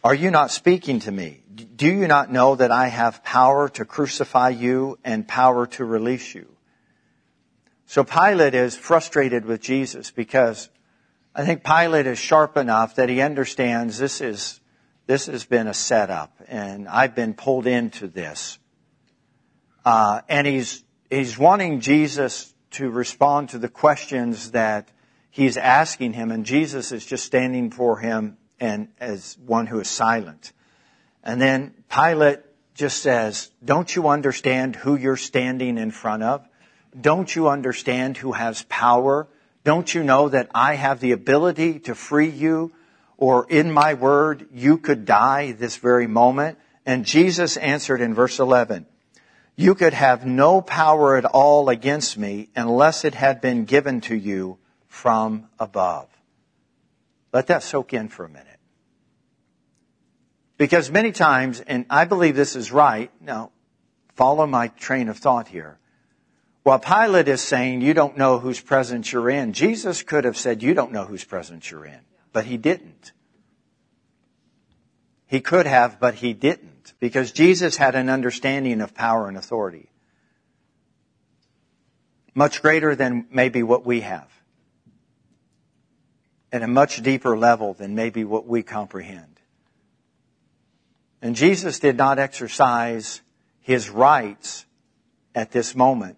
Are 0.03 0.15
you 0.15 0.31
not 0.31 0.51
speaking 0.51 0.99
to 1.01 1.11
me? 1.11 1.41
Do 1.75 1.87
you 1.87 2.07
not 2.07 2.31
know 2.31 2.55
that 2.55 2.71
I 2.71 2.87
have 2.87 3.23
power 3.23 3.67
to 3.69 3.85
crucify 3.85 4.49
you 4.49 4.97
and 5.03 5.27
power 5.27 5.67
to 5.67 5.83
release 5.83 6.33
you? 6.33 6.54
So 7.85 8.03
Pilate 8.03 8.55
is 8.55 8.75
frustrated 8.75 9.45
with 9.45 9.61
Jesus 9.61 10.11
because 10.11 10.69
I 11.35 11.45
think 11.45 11.63
Pilate 11.63 12.07
is 12.07 12.17
sharp 12.17 12.57
enough 12.57 12.95
that 12.95 13.09
he 13.09 13.21
understands 13.21 13.97
this 13.97 14.21
is, 14.21 14.59
this 15.05 15.27
has 15.27 15.45
been 15.45 15.67
a 15.67 15.73
setup 15.73 16.35
and 16.47 16.87
I've 16.87 17.15
been 17.15 17.33
pulled 17.33 17.67
into 17.67 18.07
this. 18.07 18.57
Uh, 19.83 20.21
and 20.27 20.47
he's, 20.47 20.83
he's 21.11 21.37
wanting 21.37 21.79
Jesus 21.79 22.53
to 22.71 22.89
respond 22.89 23.49
to 23.49 23.59
the 23.59 23.69
questions 23.69 24.51
that 24.51 24.89
he's 25.29 25.55
asking 25.55 26.13
him 26.13 26.31
and 26.31 26.45
Jesus 26.45 26.91
is 26.91 27.05
just 27.05 27.23
standing 27.23 27.69
for 27.69 27.99
him 27.99 28.37
and 28.59 28.87
as 28.99 29.37
one 29.45 29.67
who 29.67 29.79
is 29.79 29.89
silent. 29.89 30.53
And 31.23 31.39
then 31.39 31.75
Pilate 31.89 32.39
just 32.73 33.01
says, 33.01 33.51
don't 33.63 33.95
you 33.95 34.07
understand 34.07 34.75
who 34.75 34.95
you're 34.95 35.17
standing 35.17 35.77
in 35.77 35.91
front 35.91 36.23
of? 36.23 36.47
Don't 36.99 37.35
you 37.35 37.49
understand 37.49 38.17
who 38.17 38.31
has 38.31 38.63
power? 38.63 39.27
Don't 39.63 39.93
you 39.93 40.03
know 40.03 40.29
that 40.29 40.49
I 40.53 40.75
have 40.75 40.99
the 40.99 41.11
ability 41.11 41.79
to 41.81 41.95
free 41.95 42.29
you? 42.29 42.73
Or 43.17 43.47
in 43.49 43.71
my 43.71 43.93
word, 43.93 44.47
you 44.53 44.77
could 44.77 45.05
die 45.05 45.51
this 45.51 45.77
very 45.77 46.07
moment. 46.07 46.57
And 46.85 47.05
Jesus 47.05 47.57
answered 47.57 48.01
in 48.01 48.13
verse 48.13 48.39
11, 48.39 48.85
you 49.55 49.73
could 49.73 49.93
have 49.93 50.25
no 50.25 50.61
power 50.61 51.15
at 51.15 51.25
all 51.25 51.69
against 51.69 52.17
me 52.17 52.49
unless 52.55 53.05
it 53.05 53.15
had 53.15 53.39
been 53.39 53.65
given 53.65 54.01
to 54.01 54.15
you 54.15 54.57
from 54.87 55.47
above. 55.59 56.09
Let 57.31 57.47
that 57.47 57.63
soak 57.63 57.93
in 57.93 58.09
for 58.09 58.25
a 58.25 58.29
minute. 58.29 58.59
Because 60.57 60.91
many 60.91 61.11
times, 61.11 61.61
and 61.61 61.85
I 61.89 62.05
believe 62.05 62.35
this 62.35 62.55
is 62.55 62.71
right, 62.71 63.11
now 63.21 63.51
follow 64.15 64.45
my 64.45 64.69
train 64.69 65.09
of 65.09 65.17
thought 65.17 65.47
here. 65.47 65.77
While 66.65 66.79
Pilate 66.79 67.27
is 67.27 67.41
saying, 67.41 67.81
you 67.81 67.93
don't 67.93 68.17
know 68.17 68.39
whose 68.39 68.59
presence 68.59 69.11
you're 69.11 69.29
in, 69.29 69.53
Jesus 69.53 70.01
could 70.01 70.23
have 70.23 70.35
said, 70.35 70.63
you 70.63 70.73
don't 70.73 70.91
know 70.91 71.05
whose 71.05 71.23
presence 71.23 71.69
you're 71.69 71.85
in. 71.85 71.99
But 72.33 72.45
he 72.45 72.57
didn't. 72.57 73.11
He 75.27 75.41
could 75.41 75.67
have, 75.67 75.99
but 75.99 76.15
he 76.15 76.33
didn't. 76.33 76.95
Because 76.99 77.31
Jesus 77.31 77.77
had 77.77 77.93
an 77.93 78.09
understanding 78.09 78.81
of 78.81 78.95
power 78.95 79.27
and 79.27 79.37
authority. 79.37 79.91
Much 82.33 82.63
greater 82.63 82.95
than 82.95 83.27
maybe 83.29 83.61
what 83.61 83.85
we 83.85 84.01
have. 84.01 84.31
At 86.51 86.63
a 86.63 86.67
much 86.67 87.03
deeper 87.03 87.37
level 87.37 87.75
than 87.75 87.93
maybe 87.93 88.23
what 88.23 88.47
we 88.47 88.63
comprehend. 88.63 89.39
And 91.21 91.35
Jesus 91.35 91.77
did 91.77 91.95
not 91.95 92.17
exercise 92.17 93.21
his 93.61 93.91
rights 93.91 94.65
at 95.35 95.51
this 95.51 95.75
moment. 95.75 96.17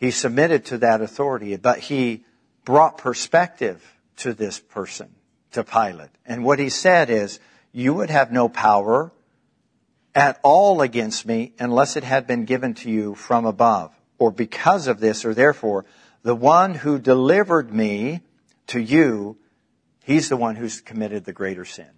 He 0.00 0.10
submitted 0.10 0.64
to 0.66 0.78
that 0.78 1.02
authority, 1.02 1.54
but 1.56 1.78
he 1.78 2.24
brought 2.64 2.96
perspective 2.96 3.84
to 4.16 4.32
this 4.32 4.58
person, 4.58 5.10
to 5.52 5.62
Pilate. 5.62 6.08
And 6.24 6.42
what 6.42 6.58
he 6.58 6.70
said 6.70 7.10
is, 7.10 7.38
you 7.70 7.92
would 7.92 8.08
have 8.08 8.32
no 8.32 8.48
power 8.48 9.12
at 10.14 10.40
all 10.42 10.80
against 10.80 11.26
me 11.26 11.52
unless 11.58 11.96
it 11.96 12.02
had 12.02 12.26
been 12.26 12.46
given 12.46 12.72
to 12.74 12.90
you 12.90 13.14
from 13.14 13.44
above. 13.44 13.92
Or 14.18 14.30
because 14.30 14.86
of 14.86 15.00
this, 15.00 15.22
or 15.26 15.34
therefore, 15.34 15.84
the 16.22 16.34
one 16.34 16.76
who 16.76 16.98
delivered 16.98 17.70
me 17.70 18.22
to 18.68 18.80
you, 18.80 19.36
he's 20.02 20.30
the 20.30 20.36
one 20.36 20.56
who's 20.56 20.80
committed 20.80 21.26
the 21.26 21.32
greater 21.34 21.66
sin. 21.66 21.90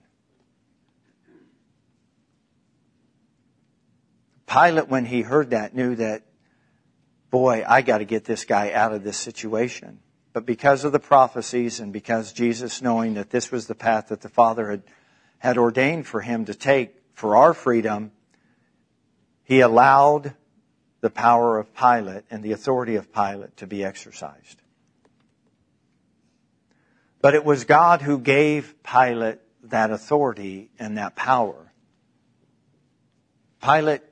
Pilate, 4.49 4.89
when 4.89 5.05
he 5.05 5.23
heard 5.23 5.51
that, 5.51 5.73
knew 5.73 5.95
that, 5.95 6.23
boy, 7.33 7.65
I 7.67 7.81
got 7.81 7.99
to 7.99 8.05
get 8.05 8.27
this 8.27 8.45
guy 8.45 8.73
out 8.73 8.93
of 8.93 9.03
this 9.03 9.17
situation. 9.17 9.99
But 10.35 10.47
because 10.47 10.85
of 10.85 10.93
the 10.93 11.01
prophecies 11.01 11.81
and 11.81 11.93
because 11.93 12.33
Jesus 12.33 12.83
knowing 12.83 13.15
that 13.15 13.31
this 13.31 13.51
was 13.51 13.67
the 13.67 13.75
path 13.75 14.09
that 14.09 14.21
the 14.21 14.29
Father 14.29 14.71
had, 14.71 14.83
had 15.39 15.59
ordained 15.59 16.07
for 16.07 16.21
him 16.21 16.45
to 16.45 16.55
take 16.55 16.95
for 17.15 17.35
our 17.35 17.55
freedom, 17.55 18.13
he 19.45 19.61
allowed 19.61 20.35
the 21.01 21.11
power 21.11 21.59
of 21.59 21.75
Pilate 21.75 22.25
and 22.31 22.43
the 22.45 22.53
authority 22.53 22.97
of 22.97 23.13
Pilate 23.13 23.57
to 23.57 23.67
be 23.67 23.83
exercised. 23.83 24.61
But 27.23 27.35
it 27.35 27.45
was 27.45 27.65
God 27.65 28.03
who 28.03 28.19
gave 28.19 28.75
Pilate 28.83 29.39
that 29.65 29.91
authority 29.91 30.71
and 30.79 30.99
that 30.99 31.17
power. 31.17 31.73
Pilate 33.63 34.03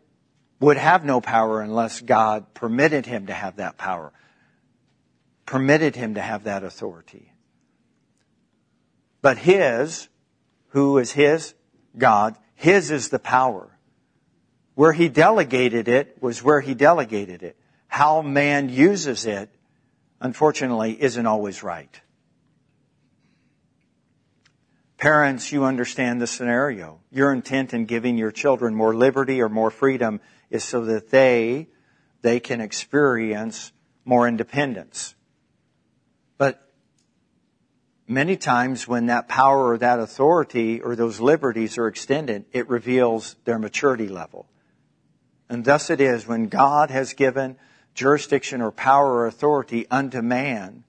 would 0.61 0.77
have 0.77 1.05
no 1.05 1.21
power 1.21 1.63
unless 1.63 2.01
God 2.01 2.53
permitted 2.55 3.07
him 3.07 3.27
to 3.27 3.33
have 3.33 3.57
that 3.57 3.79
power, 3.79 4.13
permitted 5.47 5.97
him 5.97 6.15
to 6.15 6.21
have 6.21 6.45
that 6.45 6.63
authority. 6.63 7.33
But 9.23 9.39
his, 9.39 10.09
who 10.69 10.99
is 10.99 11.13
his? 11.13 11.55
God, 11.97 12.37
his 12.55 12.91
is 12.91 13.09
the 13.09 13.19
power. 13.19 13.77
Where 14.75 14.93
he 14.93 15.09
delegated 15.09 15.89
it 15.89 16.17
was 16.21 16.43
where 16.43 16.61
he 16.61 16.75
delegated 16.75 17.43
it. 17.43 17.57
How 17.89 18.23
man 18.23 18.69
uses 18.69 19.27
it, 19.27 19.51
unfortunately, 20.21 21.03
isn't 21.03 21.27
always 21.27 21.63
right. 21.63 22.01
Parents, 24.97 25.51
you 25.51 25.65
understand 25.65 26.21
the 26.21 26.27
scenario. 26.27 27.01
Your 27.11 27.33
intent 27.33 27.73
in 27.73 27.87
giving 27.87 28.19
your 28.19 28.31
children 28.31 28.75
more 28.75 28.95
liberty 28.95 29.41
or 29.41 29.49
more 29.49 29.71
freedom 29.71 30.21
is 30.51 30.65
so 30.65 30.85
that 30.85 31.11
they, 31.11 31.69
they 32.23 32.41
can 32.41 32.61
experience 32.61 33.73
more 34.05 34.27
independence. 34.27 35.15
But 36.39 36.61
many 38.09 38.37
times 38.37 38.89
when 38.89 39.07
that 39.07 39.29
power 39.29 39.69
or 39.71 39.79
that 39.79 40.01
authority 40.01 40.81
or 40.81 40.97
those 40.97 41.21
liberties 41.21 41.79
are 41.79 41.87
extended, 41.87 42.45
it 42.53 42.69
reveals 42.69 43.37
their 43.45 43.59
maturity 43.59 44.09
level. 44.09 44.47
And 45.49 45.65
thus 45.65 45.91
it 45.91 46.01
is 46.01 46.27
when 46.27 46.49
God 46.49 46.91
has 46.91 47.13
given 47.13 47.57
jurisdiction 47.95 48.61
or 48.61 48.71
power 48.71 49.13
or 49.13 49.27
authority 49.27 49.87
unto 49.91 50.23
man, 50.23 50.85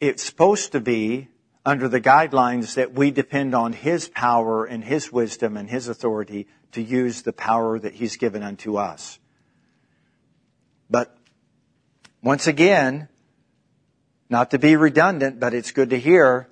it's 0.00 0.22
supposed 0.22 0.72
to 0.72 0.80
be 0.80 1.28
under 1.64 1.88
the 1.88 2.00
guidelines 2.00 2.74
that 2.74 2.92
we 2.92 3.10
depend 3.10 3.54
on 3.54 3.72
His 3.72 4.08
power 4.08 4.64
and 4.64 4.82
His 4.82 5.12
wisdom 5.12 5.56
and 5.56 5.68
His 5.68 5.88
authority 5.88 6.48
to 6.72 6.82
use 6.82 7.22
the 7.22 7.32
power 7.32 7.78
that 7.78 7.94
He's 7.94 8.16
given 8.16 8.42
unto 8.42 8.76
us. 8.76 9.18
But 10.90 11.16
once 12.22 12.46
again, 12.46 13.08
not 14.28 14.50
to 14.50 14.58
be 14.58 14.76
redundant, 14.76 15.38
but 15.38 15.54
it's 15.54 15.72
good 15.72 15.90
to 15.90 15.98
hear, 15.98 16.48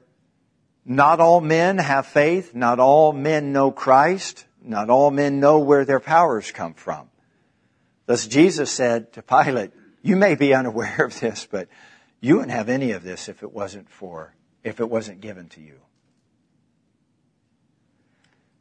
not 0.85 1.21
all 1.21 1.41
men 1.41 1.79
have 1.79 2.07
faith, 2.07 2.55
not 2.55 2.79
all 2.79 3.13
men 3.13 3.53
know 3.53 3.71
Christ, 3.71 4.47
not 4.63 4.91
all 4.91 5.11
men 5.11 5.41
know 5.41 5.59
where 5.59 5.85
their 5.85 6.01
powers 6.01 6.53
come 6.53 6.75
from. 6.75 7.09
Thus 8.07 8.27
Jesus 8.27 8.71
said 8.71 9.13
to 9.15 9.23
Pilate, 9.23 9.73
you 10.03 10.17
may 10.17 10.35
be 10.35 10.55
unaware 10.55 11.05
of 11.05 11.19
this, 11.21 11.47
but 11.51 11.69
you 12.21 12.37
wouldn't 12.37 12.53
have 12.53 12.69
any 12.69 12.93
of 12.93 13.03
this 13.03 13.29
if 13.29 13.43
it 13.43 13.53
wasn't 13.53 13.89
for, 13.91 14.35
if 14.65 14.81
it 14.81 14.89
wasn't 14.89 15.21
given 15.21 15.49
to 15.49 15.61
you. 15.61 15.81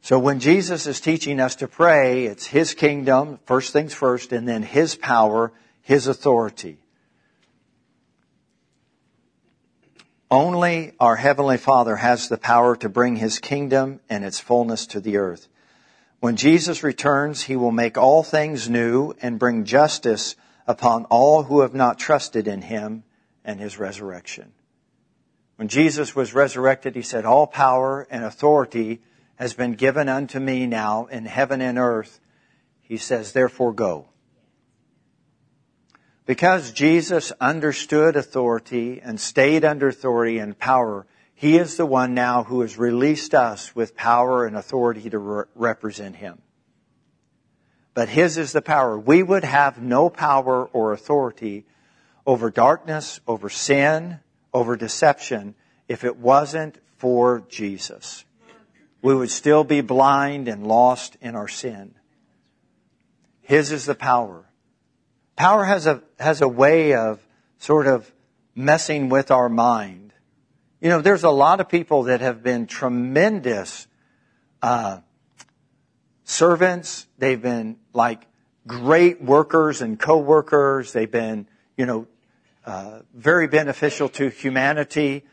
So 0.02 0.18
when 0.18 0.40
Jesus 0.40 0.86
is 0.86 1.00
teaching 1.00 1.40
us 1.40 1.56
to 1.56 1.68
pray, 1.68 2.24
it's 2.24 2.46
His 2.46 2.74
kingdom, 2.74 3.38
first 3.44 3.72
things 3.72 3.94
first, 3.94 4.32
and 4.32 4.48
then 4.48 4.62
His 4.62 4.96
power, 4.96 5.52
His 5.82 6.06
authority. 6.06 6.78
Only 10.30 10.92
our 10.98 11.16
Heavenly 11.16 11.58
Father 11.58 11.96
has 11.96 12.28
the 12.28 12.38
power 12.38 12.76
to 12.76 12.88
bring 12.88 13.16
His 13.16 13.38
kingdom 13.38 14.00
and 14.08 14.24
its 14.24 14.40
fullness 14.40 14.86
to 14.86 15.00
the 15.00 15.18
earth. 15.18 15.48
When 16.20 16.36
Jesus 16.36 16.82
returns, 16.82 17.42
He 17.42 17.56
will 17.56 17.72
make 17.72 17.98
all 17.98 18.22
things 18.22 18.70
new 18.70 19.14
and 19.20 19.38
bring 19.38 19.64
justice 19.64 20.34
upon 20.66 21.04
all 21.06 21.42
who 21.42 21.60
have 21.60 21.74
not 21.74 21.98
trusted 21.98 22.48
in 22.48 22.62
Him 22.62 23.04
and 23.44 23.60
His 23.60 23.78
resurrection. 23.78 24.52
When 25.60 25.68
Jesus 25.68 26.16
was 26.16 26.32
resurrected, 26.32 26.96
He 26.96 27.02
said, 27.02 27.26
all 27.26 27.46
power 27.46 28.06
and 28.10 28.24
authority 28.24 29.02
has 29.36 29.52
been 29.52 29.74
given 29.74 30.08
unto 30.08 30.40
me 30.40 30.64
now 30.66 31.04
in 31.04 31.26
heaven 31.26 31.60
and 31.60 31.78
earth. 31.78 32.18
He 32.80 32.96
says, 32.96 33.32
therefore 33.32 33.74
go. 33.74 34.08
Because 36.24 36.72
Jesus 36.72 37.30
understood 37.42 38.16
authority 38.16 39.02
and 39.04 39.20
stayed 39.20 39.62
under 39.62 39.88
authority 39.88 40.38
and 40.38 40.58
power, 40.58 41.06
He 41.34 41.58
is 41.58 41.76
the 41.76 41.84
one 41.84 42.14
now 42.14 42.44
who 42.44 42.62
has 42.62 42.78
released 42.78 43.34
us 43.34 43.76
with 43.76 43.94
power 43.94 44.46
and 44.46 44.56
authority 44.56 45.10
to 45.10 45.18
re- 45.18 45.44
represent 45.54 46.16
Him. 46.16 46.40
But 47.92 48.08
His 48.08 48.38
is 48.38 48.52
the 48.52 48.62
power. 48.62 48.98
We 48.98 49.22
would 49.22 49.44
have 49.44 49.76
no 49.76 50.08
power 50.08 50.64
or 50.64 50.94
authority 50.94 51.66
over 52.24 52.50
darkness, 52.50 53.20
over 53.26 53.50
sin, 53.50 54.20
over 54.52 54.76
deception 54.76 55.54
if 55.88 56.04
it 56.04 56.16
wasn't 56.16 56.78
for 56.96 57.44
Jesus 57.48 58.24
we 59.02 59.14
would 59.14 59.30
still 59.30 59.64
be 59.64 59.80
blind 59.80 60.48
and 60.48 60.66
lost 60.66 61.16
in 61.20 61.34
our 61.34 61.48
sin. 61.48 61.94
His 63.42 63.72
is 63.72 63.86
the 63.86 63.94
power. 63.94 64.44
Power 65.36 65.64
has 65.64 65.86
a, 65.86 66.02
has 66.18 66.42
a 66.42 66.48
way 66.48 66.94
of 66.94 67.24
sort 67.58 67.86
of 67.86 68.10
messing 68.54 69.08
with 69.08 69.30
our 69.30 69.48
mind. 69.48 70.12
You 70.80 70.90
know, 70.90 71.00
there's 71.00 71.24
a 71.24 71.30
lot 71.30 71.60
of 71.60 71.68
people 71.68 72.04
that 72.04 72.20
have 72.20 72.42
been 72.42 72.66
tremendous, 72.66 73.86
uh, 74.62 75.00
servants. 76.24 77.06
They've 77.18 77.40
been 77.40 77.76
like 77.92 78.26
great 78.66 79.22
workers 79.22 79.80
and 79.82 79.98
co-workers. 79.98 80.92
They've 80.92 81.10
been, 81.10 81.46
you 81.76 81.86
know, 81.86 82.06
uh, 82.70 83.02
very 83.12 83.48
beneficial 83.48 84.08
to 84.08 84.28
humanity 84.28 85.24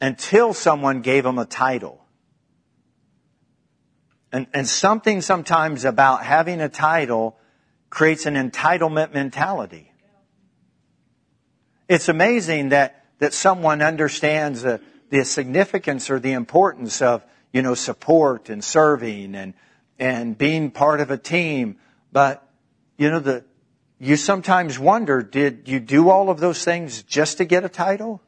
until 0.00 0.54
someone 0.54 1.02
gave 1.02 1.24
them 1.24 1.38
a 1.38 1.44
title. 1.44 2.02
And, 4.32 4.46
and 4.54 4.66
something 4.66 5.20
sometimes 5.20 5.84
about 5.84 6.24
having 6.24 6.62
a 6.62 6.70
title 6.70 7.36
creates 7.90 8.24
an 8.24 8.34
entitlement 8.34 9.12
mentality. 9.12 9.92
It's 11.86 12.08
amazing 12.08 12.70
that, 12.70 13.04
that 13.18 13.34
someone 13.34 13.82
understands 13.82 14.62
the, 14.62 14.80
the 15.10 15.22
significance 15.26 16.08
or 16.08 16.18
the 16.18 16.32
importance 16.32 17.02
of, 17.02 17.22
you 17.52 17.60
know, 17.60 17.74
support 17.74 18.48
and 18.48 18.64
serving 18.64 19.34
and, 19.34 19.52
and 19.98 20.38
being 20.38 20.70
part 20.70 21.00
of 21.00 21.10
a 21.10 21.18
team. 21.18 21.76
But, 22.10 22.42
you 22.96 23.10
know, 23.10 23.20
the, 23.20 23.44
you 23.98 24.16
sometimes 24.16 24.78
wonder, 24.78 25.22
did 25.22 25.68
you 25.68 25.80
do 25.80 26.10
all 26.10 26.28
of 26.30 26.38
those 26.38 26.64
things 26.64 27.02
just 27.02 27.38
to 27.38 27.44
get 27.44 27.64
a 27.64 27.68
title? 27.68 28.20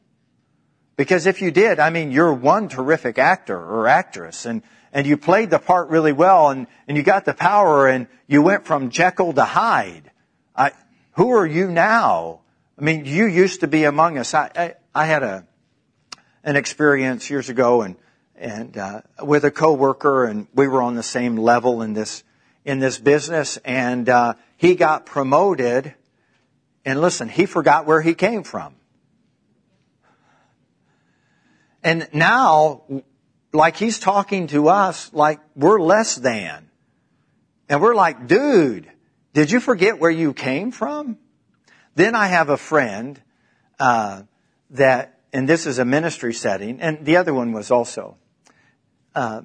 Because 0.95 1.25
if 1.27 1.41
you 1.41 1.51
did, 1.51 1.79
I 1.79 1.91
mean, 1.91 2.11
you're 2.11 2.33
one 2.33 2.67
terrific 2.67 3.17
actor 3.17 3.57
or 3.57 3.87
actress 3.87 4.45
and, 4.45 4.63
and 4.91 5.05
you 5.05 5.15
played 5.15 5.49
the 5.49 5.59
part 5.59 5.89
really 5.89 6.11
well 6.11 6.49
and, 6.49 6.67
and 6.87 6.97
you 6.97 7.03
got 7.03 7.25
the 7.25 7.33
power 7.33 7.87
and 7.87 8.07
you 8.27 8.41
went 8.41 8.65
from 8.65 8.89
Jekyll 8.89 9.33
to 9.33 9.45
Hyde. 9.45 10.11
I, 10.55 10.71
who 11.13 11.31
are 11.31 11.45
you 11.45 11.69
now? 11.71 12.41
I 12.77 12.81
mean, 12.81 13.05
you 13.05 13.25
used 13.25 13.61
to 13.61 13.67
be 13.67 13.83
among 13.83 14.17
us. 14.17 14.33
I, 14.33 14.51
I, 14.55 14.75
I 14.93 15.05
had 15.05 15.23
a, 15.23 15.45
an 16.43 16.55
experience 16.55 17.29
years 17.29 17.49
ago 17.49 17.83
and, 17.83 17.95
and 18.35 18.77
uh, 18.77 19.01
with 19.21 19.43
a 19.43 19.51
coworker, 19.51 20.25
and 20.25 20.47
we 20.53 20.67
were 20.67 20.81
on 20.81 20.95
the 20.95 21.03
same 21.03 21.35
level 21.35 21.81
in 21.81 21.93
this 21.93 22.23
in 22.65 22.79
this 22.79 22.99
business, 22.99 23.57
and 23.65 24.07
uh, 24.09 24.33
he 24.59 24.75
got 24.75 25.05
promoted. 25.05 25.95
And 26.83 26.99
listen, 26.99 27.29
he 27.29 27.45
forgot 27.45 27.85
where 27.85 28.01
he 28.01 28.13
came 28.13 28.43
from. 28.43 28.75
And 31.81 32.09
now, 32.11 32.83
like 33.53 33.77
he's 33.77 33.99
talking 33.99 34.47
to 34.47 34.67
us 34.67 35.13
like 35.13 35.39
we're 35.55 35.79
less 35.79 36.15
than. 36.15 36.69
And 37.69 37.81
we're 37.81 37.95
like, 37.95 38.27
dude, 38.27 38.91
did 39.33 39.49
you 39.49 39.61
forget 39.61 39.97
where 39.97 40.11
you 40.11 40.33
came 40.33 40.71
from? 40.71 41.17
Then 41.95 42.13
I 42.13 42.27
have 42.27 42.49
a 42.49 42.57
friend 42.57 43.21
uh, 43.79 44.23
that, 44.71 45.21
and 45.31 45.47
this 45.47 45.67
is 45.67 45.79
a 45.79 45.85
ministry 45.85 46.33
setting, 46.33 46.81
and 46.81 47.05
the 47.05 47.15
other 47.15 47.33
one 47.33 47.53
was 47.53 47.71
also. 47.71 48.17
Uh, 49.15 49.43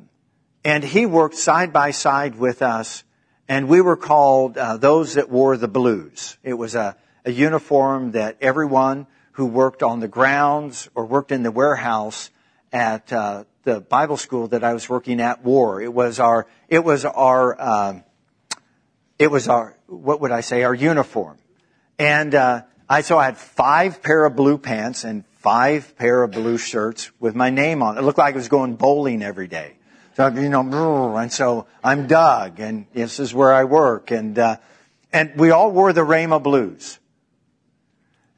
and 0.64 0.83
he 0.83 1.07
worked 1.07 1.37
side 1.37 1.72
by 1.72 1.92
side 1.92 2.35
with 2.35 2.62
us, 2.62 3.05
and 3.48 3.68
we 3.68 3.80
were 3.80 3.96
called 3.96 4.57
uh, 4.57 4.76
those 4.76 5.14
that 5.14 5.30
wore 5.30 5.57
the 5.57 5.68
blues. 5.68 6.38
It 6.42 6.54
was 6.54 6.74
a, 6.74 6.96
a 7.24 7.30
uniform 7.30 8.12
that 8.12 8.38
everyone 8.40 9.07
who 9.33 9.46
worked 9.46 9.83
on 9.83 10.00
the 10.00 10.09
grounds 10.09 10.88
or 10.94 11.04
worked 11.04 11.33
in 11.33 11.42
the 11.42 11.50
warehouse 11.50 12.30
at 12.72 13.12
uh, 13.12 13.44
the 13.64 13.80
Bible 13.80 14.16
school 14.16 14.48
that 14.48 14.62
I 14.64 14.72
was 14.72 14.88
working 14.88 15.20
at 15.20 15.42
wore. 15.42 15.80
It 15.80 15.92
was 15.92 16.20
our, 16.20 16.46
it 16.68 16.85
was 16.85 17.04
our, 17.04 17.61
uh, 17.61 18.00
it 19.18 19.30
was 19.30 19.48
our, 19.48 19.76
what 19.87 20.20
would 20.20 20.30
I 20.30 20.40
say, 20.40 20.62
our 20.62 20.74
uniform. 20.74 21.38
And 21.98 22.35
uh, 22.35 22.62
I 22.88 23.00
so 23.02 23.18
I 23.18 23.24
had 23.24 23.38
five 23.38 24.02
pair 24.02 24.24
of 24.24 24.37
blue 24.37 24.59
pants 24.59 25.04
and 25.04 25.24
five 25.40 25.96
pair 25.96 26.22
of 26.22 26.33
blue 26.33 26.59
shirts 26.59 27.11
with 27.20 27.35
my 27.35 27.50
name 27.50 27.83
on. 27.83 27.98
It 27.98 28.02
looked 28.02 28.18
like 28.18 28.35
I 28.35 28.37
was 28.37 28.48
going 28.48 28.76
bowling 28.76 29.22
every 29.22 29.48
day. 29.48 29.76
You 30.16 30.48
know, 30.48 31.16
and 31.16 31.33
so 31.33 31.66
I'm 31.83 32.07
Doug, 32.07 32.61
and 32.61 32.87
this 32.92 33.18
is 33.18 33.35
where 33.35 33.53
I 33.53 33.64
work, 33.64 34.11
and 34.11 34.38
uh, 34.38 34.57
and 35.12 35.35
we 35.37 35.50
all 35.50 35.72
wore 35.72 35.92
the 35.92 36.03
Rhema 36.03 36.42
blues, 36.42 36.98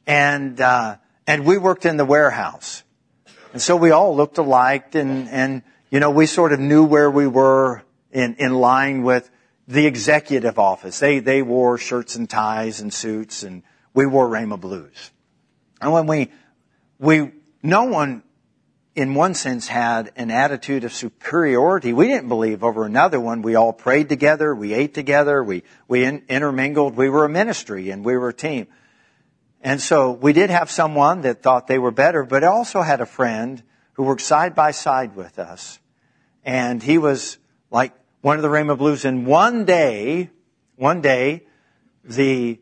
and 0.07 0.59
uh, 0.61 0.97
and 1.27 1.45
we 1.45 1.59
worked 1.59 1.85
in 1.85 1.97
the 1.97 2.05
warehouse, 2.05 2.83
and 3.53 3.61
so 3.61 3.77
we 3.77 3.91
all 3.91 4.17
looked 4.17 4.39
alike, 4.39 4.95
and 4.95 5.29
and 5.29 5.62
you 5.91 6.01
know 6.01 6.11
we 6.11 6.27
sort 6.27 6.53
of 6.53 6.61
knew 6.61 6.85
where 6.85 7.11
we 7.11 7.27
were 7.27 7.83
in 8.11 8.37
in 8.37 8.55
line 8.55 9.03
with 9.03 9.31
the 9.69 9.87
executive 9.87 10.59
office. 10.59 10.99
They, 10.99 11.19
they 11.19 11.43
wore 11.43 11.79
shirts 11.79 12.17
and 12.17 12.31
ties 12.31 12.81
and 12.81 12.93
suits 12.93 13.43
and 13.43 13.62
we 13.95 14.07
wore 14.07 14.29
Rhema 14.29 14.61
blues. 14.61 15.11
And 15.81 15.93
when 15.93 16.07
we, 16.07 16.31
we, 16.99 17.33
no 17.62 17.85
one 17.85 18.23
in 18.97 19.15
one 19.15 19.35
sense 19.35 19.69
had 19.69 20.11
an 20.17 20.31
attitude 20.31 20.83
of 20.83 20.93
superiority. 20.93 21.93
We 21.93 22.09
didn't 22.09 22.31
believe 22.31 22.65
over 22.65 22.87
another 22.87 23.21
one. 23.21 23.43
We 23.43 23.55
all 23.55 23.75
prayed 23.75 24.09
together. 24.09 24.55
We 24.55 24.73
ate 24.73 24.95
together. 24.95 25.45
We, 25.45 25.65
we 25.87 26.03
in, 26.03 26.25
intermingled. 26.31 26.97
We 26.97 27.11
were 27.11 27.27
a 27.27 27.29
ministry 27.29 27.91
and 27.91 28.03
we 28.03 28.17
were 28.17 28.31
a 28.31 28.35
team. 28.35 28.69
And 29.61 29.83
so 29.83 30.13
we 30.13 30.33
did 30.33 30.49
have 30.49 30.71
someone 30.71 31.21
that 31.21 31.43
thought 31.43 31.67
they 31.67 31.79
were 31.79 31.91
better, 31.91 32.25
but 32.25 32.43
also 32.43 32.81
had 32.81 33.03
a 33.03 33.07
friend 33.07 33.63
who 33.93 34.05
worked 34.05 34.23
side 34.23 34.55
by 34.55 34.71
side 34.71 35.15
with 35.15 35.39
us. 35.39 35.79
And 36.43 36.83
he 36.83 36.97
was 36.97 37.37
like 37.71 37.93
one 38.23 38.37
of 38.37 38.43
the 38.43 38.49
Rhema 38.49 38.79
Blues, 38.79 39.05
and 39.05 39.27
one 39.27 39.65
day, 39.65 40.31
one 40.77 41.01
day, 41.01 41.45
the, 42.03 42.59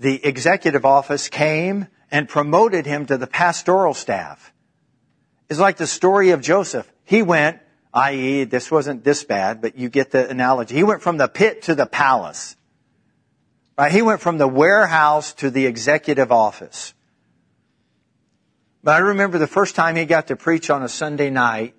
the 0.00 0.24
executive 0.24 0.84
office 0.84 1.28
came 1.28 1.88
and 2.10 2.28
promoted 2.28 2.86
him 2.86 3.04
to 3.06 3.18
the 3.18 3.26
pastoral 3.26 3.92
staff. 3.92 4.52
It's 5.48 5.58
like 5.58 5.78
the 5.78 5.86
story 5.86 6.30
of 6.30 6.42
Joseph. 6.42 6.90
He 7.04 7.22
went, 7.22 7.60
i.e., 7.94 8.44
this 8.44 8.70
wasn't 8.70 9.02
this 9.02 9.24
bad, 9.24 9.62
but 9.62 9.78
you 9.78 9.88
get 9.88 10.10
the 10.10 10.28
analogy. 10.28 10.74
He 10.74 10.84
went 10.84 11.02
from 11.02 11.16
the 11.16 11.28
pit 11.28 11.62
to 11.62 11.74
the 11.74 11.86
palace. 11.86 12.54
Right? 13.78 13.90
He 13.90 14.02
went 14.02 14.20
from 14.20 14.38
the 14.38 14.48
warehouse 14.48 15.32
to 15.34 15.50
the 15.50 15.66
executive 15.66 16.30
office. 16.30 16.92
But 18.82 18.96
I 18.96 18.98
remember 18.98 19.38
the 19.38 19.46
first 19.46 19.74
time 19.74 19.96
he 19.96 20.04
got 20.04 20.28
to 20.28 20.36
preach 20.36 20.68
on 20.68 20.82
a 20.82 20.88
Sunday 20.88 21.30
night, 21.30 21.74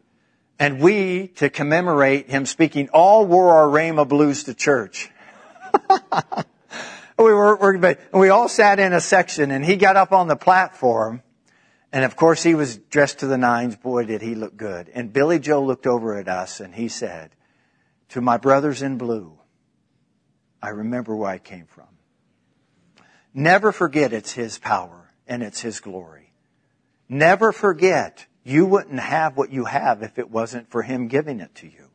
and 0.57 0.81
we, 0.81 1.27
to 1.35 1.49
commemorate 1.49 2.29
him 2.29 2.45
speaking, 2.45 2.89
all 2.89 3.25
wore 3.25 3.53
our 3.53 3.67
Rhema 3.67 4.07
blues 4.07 4.45
to 4.45 4.53
church. 4.53 5.09
we 7.17 7.33
were, 7.33 7.97
we 8.13 8.29
all 8.29 8.49
sat 8.49 8.79
in 8.79 8.93
a 8.93 8.99
section 8.99 9.51
and 9.51 9.63
he 9.63 9.75
got 9.75 9.95
up 9.95 10.11
on 10.11 10.27
the 10.27 10.35
platform 10.35 11.21
and 11.91 12.05
of 12.05 12.15
course 12.15 12.43
he 12.43 12.55
was 12.55 12.77
dressed 12.77 13.19
to 13.19 13.27
the 13.27 13.37
nines. 13.37 13.75
Boy, 13.75 14.05
did 14.05 14.21
he 14.21 14.35
look 14.35 14.55
good. 14.55 14.89
And 14.93 15.13
Billy 15.13 15.39
Joe 15.39 15.63
looked 15.63 15.87
over 15.87 16.17
at 16.17 16.27
us 16.27 16.59
and 16.59 16.73
he 16.75 16.87
said, 16.87 17.31
to 18.09 18.21
my 18.21 18.37
brothers 18.37 18.81
in 18.81 18.97
blue, 18.97 19.37
I 20.61 20.69
remember 20.69 21.15
where 21.15 21.29
I 21.29 21.37
came 21.37 21.65
from. 21.65 21.87
Never 23.33 23.71
forget 23.71 24.13
it's 24.13 24.31
his 24.31 24.57
power 24.57 25.11
and 25.27 25.43
it's 25.43 25.61
his 25.61 25.79
glory. 25.79 26.33
Never 27.07 27.51
forget 27.51 28.27
you 28.43 28.65
wouldn't 28.65 28.99
have 28.99 29.35
what 29.35 29.51
you 29.51 29.65
have 29.65 30.03
if 30.03 30.17
it 30.19 30.29
wasn't 30.29 30.69
for 30.69 30.83
Him 30.83 31.07
giving 31.07 31.39
it 31.39 31.53
to 31.55 31.67
you. 31.67 31.89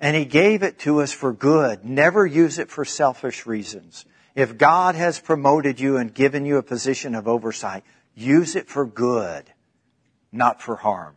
And 0.00 0.16
He 0.16 0.24
gave 0.24 0.62
it 0.62 0.80
to 0.80 1.00
us 1.00 1.12
for 1.12 1.32
good. 1.32 1.84
Never 1.84 2.26
use 2.26 2.58
it 2.58 2.70
for 2.70 2.84
selfish 2.84 3.46
reasons. 3.46 4.04
If 4.34 4.58
God 4.58 4.94
has 4.94 5.20
promoted 5.20 5.80
you 5.80 5.96
and 5.96 6.14
given 6.14 6.44
you 6.44 6.56
a 6.56 6.62
position 6.62 7.14
of 7.14 7.26
oversight, 7.28 7.84
use 8.14 8.56
it 8.56 8.68
for 8.68 8.86
good, 8.86 9.44
not 10.32 10.60
for 10.60 10.76
harm. 10.76 11.16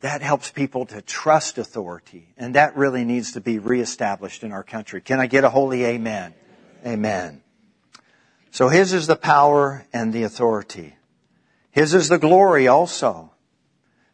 That 0.00 0.22
helps 0.22 0.50
people 0.50 0.86
to 0.86 1.02
trust 1.02 1.58
authority, 1.58 2.32
and 2.36 2.54
that 2.54 2.76
really 2.76 3.04
needs 3.04 3.32
to 3.32 3.40
be 3.40 3.58
reestablished 3.58 4.42
in 4.42 4.52
our 4.52 4.62
country. 4.62 5.00
Can 5.00 5.20
I 5.20 5.26
get 5.26 5.44
a 5.44 5.50
holy 5.50 5.84
amen? 5.84 6.34
Amen. 6.86 7.42
So 8.50 8.68
His 8.68 8.92
is 8.92 9.06
the 9.06 9.16
power 9.16 9.86
and 9.92 10.12
the 10.12 10.22
authority. 10.22 10.96
His 11.70 11.94
is 11.94 12.08
the 12.08 12.18
glory 12.18 12.66
also. 12.66 13.32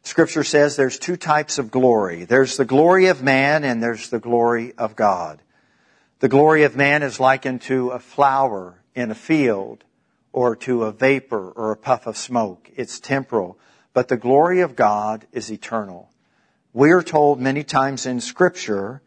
Scripture 0.02 0.44
says 0.44 0.76
there's 0.76 0.98
two 0.98 1.16
types 1.16 1.58
of 1.58 1.70
glory. 1.70 2.24
There's 2.24 2.56
the 2.56 2.64
glory 2.64 3.06
of 3.06 3.22
man 3.22 3.64
and 3.64 3.82
there's 3.82 4.10
the 4.10 4.20
glory 4.20 4.72
of 4.76 4.94
God. 4.94 5.40
The 6.20 6.28
glory 6.28 6.62
of 6.62 6.76
man 6.76 7.02
is 7.02 7.18
likened 7.18 7.62
to 7.62 7.90
a 7.90 7.98
flower 7.98 8.82
in 8.94 9.10
a 9.10 9.16
field 9.16 9.84
or 10.36 10.54
to 10.54 10.84
a 10.84 10.92
vapor 10.92 11.50
or 11.52 11.72
a 11.72 11.76
puff 11.78 12.06
of 12.06 12.14
smoke. 12.14 12.70
It's 12.76 13.00
temporal. 13.00 13.58
But 13.94 14.08
the 14.08 14.18
glory 14.18 14.60
of 14.60 14.76
God 14.76 15.26
is 15.32 15.50
eternal. 15.50 16.10
We 16.74 16.92
are 16.92 17.02
told 17.02 17.40
many 17.40 17.64
times 17.64 18.04
in 18.04 18.20
scripture 18.20 19.00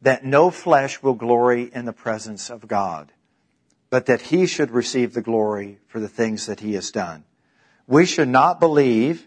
that 0.00 0.24
no 0.24 0.50
flesh 0.50 1.02
will 1.02 1.12
glory 1.12 1.70
in 1.74 1.84
the 1.84 1.92
presence 1.92 2.48
of 2.48 2.66
God, 2.66 3.12
but 3.90 4.06
that 4.06 4.22
he 4.22 4.46
should 4.46 4.70
receive 4.70 5.12
the 5.12 5.20
glory 5.20 5.76
for 5.86 6.00
the 6.00 6.08
things 6.08 6.46
that 6.46 6.60
he 6.60 6.72
has 6.72 6.90
done. 6.90 7.24
We 7.86 8.06
should 8.06 8.28
not 8.28 8.58
believe 8.58 9.26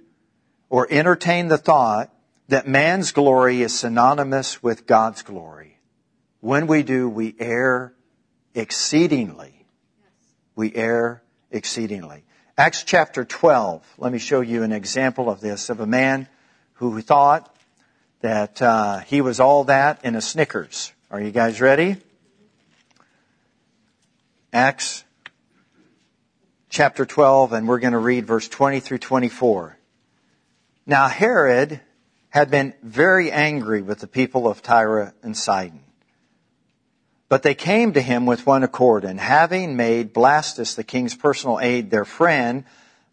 or 0.71 0.87
entertain 0.89 1.49
the 1.49 1.59
thought 1.59 2.11
that 2.47 2.67
man's 2.67 3.11
glory 3.11 3.61
is 3.61 3.77
synonymous 3.77 4.63
with 4.63 4.87
God's 4.87 5.21
glory. 5.21 5.77
When 6.39 6.65
we 6.65 6.81
do, 6.81 7.07
we 7.07 7.35
err 7.37 7.93
exceedingly. 8.55 9.67
We 10.55 10.73
err 10.73 11.22
exceedingly. 11.53 12.23
Acts 12.57 12.83
chapter 12.83 13.23
12. 13.23 13.95
Let 13.97 14.11
me 14.11 14.19
show 14.19 14.41
you 14.41 14.63
an 14.63 14.71
example 14.71 15.29
of 15.29 15.39
this, 15.39 15.69
of 15.69 15.79
a 15.79 15.87
man 15.87 16.27
who 16.73 16.99
thought 17.01 17.55
that 18.21 18.61
uh, 18.61 18.99
he 18.99 19.21
was 19.21 19.39
all 19.39 19.65
that 19.65 20.03
in 20.03 20.15
a 20.15 20.21
Snickers. 20.21 20.91
Are 21.09 21.21
you 21.21 21.31
guys 21.31 21.61
ready? 21.61 21.97
Acts 24.51 25.03
chapter 26.69 27.05
12, 27.05 27.53
and 27.53 27.67
we're 27.67 27.79
going 27.79 27.93
to 27.93 27.99
read 27.99 28.25
verse 28.25 28.47
20 28.47 28.79
through 28.79 28.97
24. 28.97 29.77
Now 30.85 31.07
Herod 31.07 31.79
had 32.29 32.49
been 32.49 32.73
very 32.81 33.31
angry 33.31 33.81
with 33.81 33.99
the 33.99 34.07
people 34.07 34.47
of 34.47 34.61
Tyre 34.61 35.13
and 35.21 35.37
Sidon. 35.37 35.82
But 37.33 37.41
they 37.41 37.55
came 37.55 37.93
to 37.93 37.99
him 37.99 38.27
with 38.27 38.45
one 38.45 38.61
accord, 38.61 39.03
and 39.03 39.19
having 39.19 39.75
made 39.75 40.13
Blastus, 40.13 40.75
the 40.75 40.83
king's 40.83 41.15
personal 41.15 41.59
aide, 41.59 41.89
their 41.89 42.05
friend, 42.05 42.63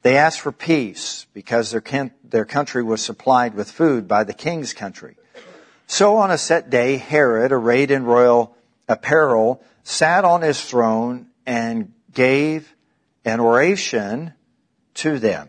they 0.02 0.18
asked 0.18 0.40
for 0.42 0.52
peace, 0.52 1.24
because 1.32 1.70
their, 1.70 2.44
country 2.44 2.82
was 2.82 3.00
supplied 3.00 3.54
with 3.54 3.70
food 3.70 4.06
by 4.06 4.24
the 4.24 4.34
king's 4.34 4.74
country. 4.74 5.16
So 5.86 6.18
on 6.18 6.30
a 6.30 6.36
set 6.36 6.68
day, 6.68 6.98
Herod, 6.98 7.50
arrayed 7.50 7.90
in 7.90 8.04
royal 8.04 8.54
apparel, 8.90 9.62
sat 9.84 10.26
on 10.26 10.42
his 10.42 10.62
throne 10.62 11.28
and 11.46 11.90
gave 12.12 12.74
an 13.24 13.40
oration 13.40 14.34
to 14.96 15.18
them. 15.18 15.48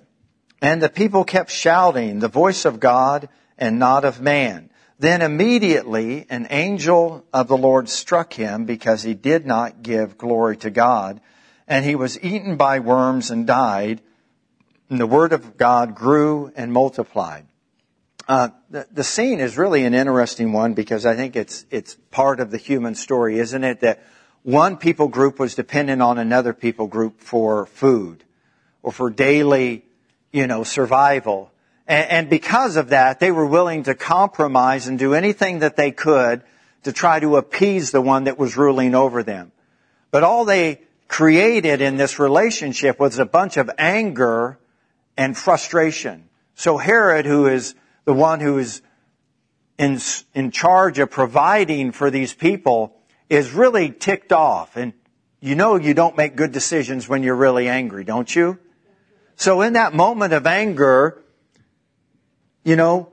And 0.61 0.81
the 0.81 0.87
people 0.87 1.25
kept 1.25 1.51
shouting, 1.51 2.19
the 2.19 2.29
voice 2.29 2.63
of 2.63 2.79
God 2.79 3.27
and 3.57 3.79
not 3.79 4.05
of 4.05 4.21
man. 4.21 4.70
Then 5.01 5.23
immediately 5.23 6.27
an 6.29 6.45
angel 6.51 7.25
of 7.33 7.47
the 7.47 7.57
Lord 7.57 7.89
struck 7.89 8.33
him 8.33 8.65
because 8.65 9.01
he 9.01 9.15
did 9.15 9.47
not 9.47 9.81
give 9.81 10.15
glory 10.15 10.57
to 10.57 10.69
God. 10.69 11.19
And 11.67 11.83
he 11.83 11.95
was 11.95 12.21
eaten 12.21 12.55
by 12.55 12.77
worms 12.79 13.31
and 13.31 13.47
died. 13.47 14.01
And 14.89 14.99
the 14.99 15.07
word 15.07 15.33
of 15.33 15.57
God 15.57 15.95
grew 15.95 16.51
and 16.55 16.71
multiplied. 16.71 17.45
uh, 18.27 18.49
the, 18.69 18.87
the 18.91 19.03
scene 19.03 19.39
is 19.39 19.57
really 19.57 19.83
an 19.85 19.93
interesting 19.93 20.53
one 20.53 20.73
because 20.73 21.05
I 21.05 21.15
think 21.15 21.35
it's 21.35 21.65
it's 21.69 21.95
part 22.11 22.39
of 22.39 22.51
the 22.51 22.57
human 22.57 22.95
story, 22.95 23.39
isn't 23.39 23.63
it? 23.63 23.81
That 23.81 24.03
one 24.43 24.77
people 24.77 25.07
group 25.07 25.39
was 25.39 25.55
dependent 25.55 26.01
on 26.01 26.17
another 26.17 26.53
people 26.53 26.87
group 26.87 27.19
for 27.19 27.65
food 27.65 28.23
or 28.83 28.91
for 28.91 29.09
daily, 29.09 29.83
you 30.31 30.47
know, 30.47 30.63
survival. 30.63 31.51
And, 31.87 32.29
because 32.29 32.77
of 32.77 32.89
that, 32.89 33.19
they 33.19 33.31
were 33.31 33.45
willing 33.45 33.83
to 33.83 33.95
compromise 33.95 34.87
and 34.87 34.97
do 34.97 35.13
anything 35.13 35.59
that 35.59 35.75
they 35.75 35.91
could 35.91 36.41
to 36.83 36.93
try 36.93 37.19
to 37.19 37.35
appease 37.35 37.91
the 37.91 38.01
one 38.01 38.25
that 38.25 38.37
was 38.37 38.55
ruling 38.55 38.95
over 38.95 39.23
them. 39.23 39.51
But 40.09 40.23
all 40.23 40.45
they 40.45 40.81
created 41.07 41.81
in 41.81 41.97
this 41.97 42.19
relationship 42.19 42.99
was 42.99 43.19
a 43.19 43.25
bunch 43.25 43.57
of 43.57 43.69
anger 43.77 44.57
and 45.17 45.37
frustration. 45.37 46.29
So 46.55 46.77
Herod, 46.77 47.25
who 47.25 47.47
is 47.47 47.75
the 48.05 48.13
one 48.13 48.39
who 48.39 48.57
is 48.57 48.81
in, 49.77 49.99
in 50.33 50.51
charge 50.51 50.99
of 50.99 51.09
providing 51.09 51.91
for 51.91 52.09
these 52.09 52.33
people, 52.33 52.95
is 53.29 53.51
really 53.51 53.91
ticked 53.91 54.31
off. 54.31 54.77
And 54.77 54.93
you 55.39 55.55
know 55.55 55.75
you 55.75 55.93
don't 55.93 56.15
make 56.15 56.35
good 56.35 56.51
decisions 56.51 57.09
when 57.09 57.23
you're 57.23 57.35
really 57.35 57.67
angry, 57.67 58.03
don't 58.03 58.33
you? 58.33 58.59
So 59.35 59.61
in 59.61 59.73
that 59.73 59.93
moment 59.93 60.33
of 60.33 60.45
anger, 60.45 61.20
you 62.63 62.75
know, 62.75 63.11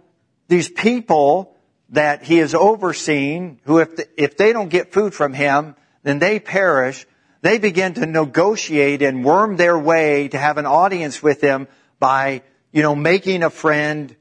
these 0.48 0.68
people 0.68 1.54
that 1.90 2.22
he 2.22 2.38
is 2.38 2.54
overseeing, 2.54 3.60
who 3.64 3.78
if, 3.78 3.96
the, 3.96 4.06
if 4.22 4.36
they 4.36 4.52
don't 4.52 4.68
get 4.68 4.92
food 4.92 5.14
from 5.14 5.32
him, 5.32 5.74
then 6.02 6.18
they 6.18 6.38
perish, 6.38 7.06
they 7.40 7.58
begin 7.58 7.94
to 7.94 8.06
negotiate 8.06 9.02
and 9.02 9.24
worm 9.24 9.56
their 9.56 9.78
way 9.78 10.28
to 10.28 10.38
have 10.38 10.58
an 10.58 10.66
audience 10.66 11.22
with 11.22 11.40
him 11.40 11.68
by, 11.98 12.42
you 12.72 12.82
know, 12.82 12.94
making 12.94 13.42
a 13.42 13.50
friend 13.50 14.14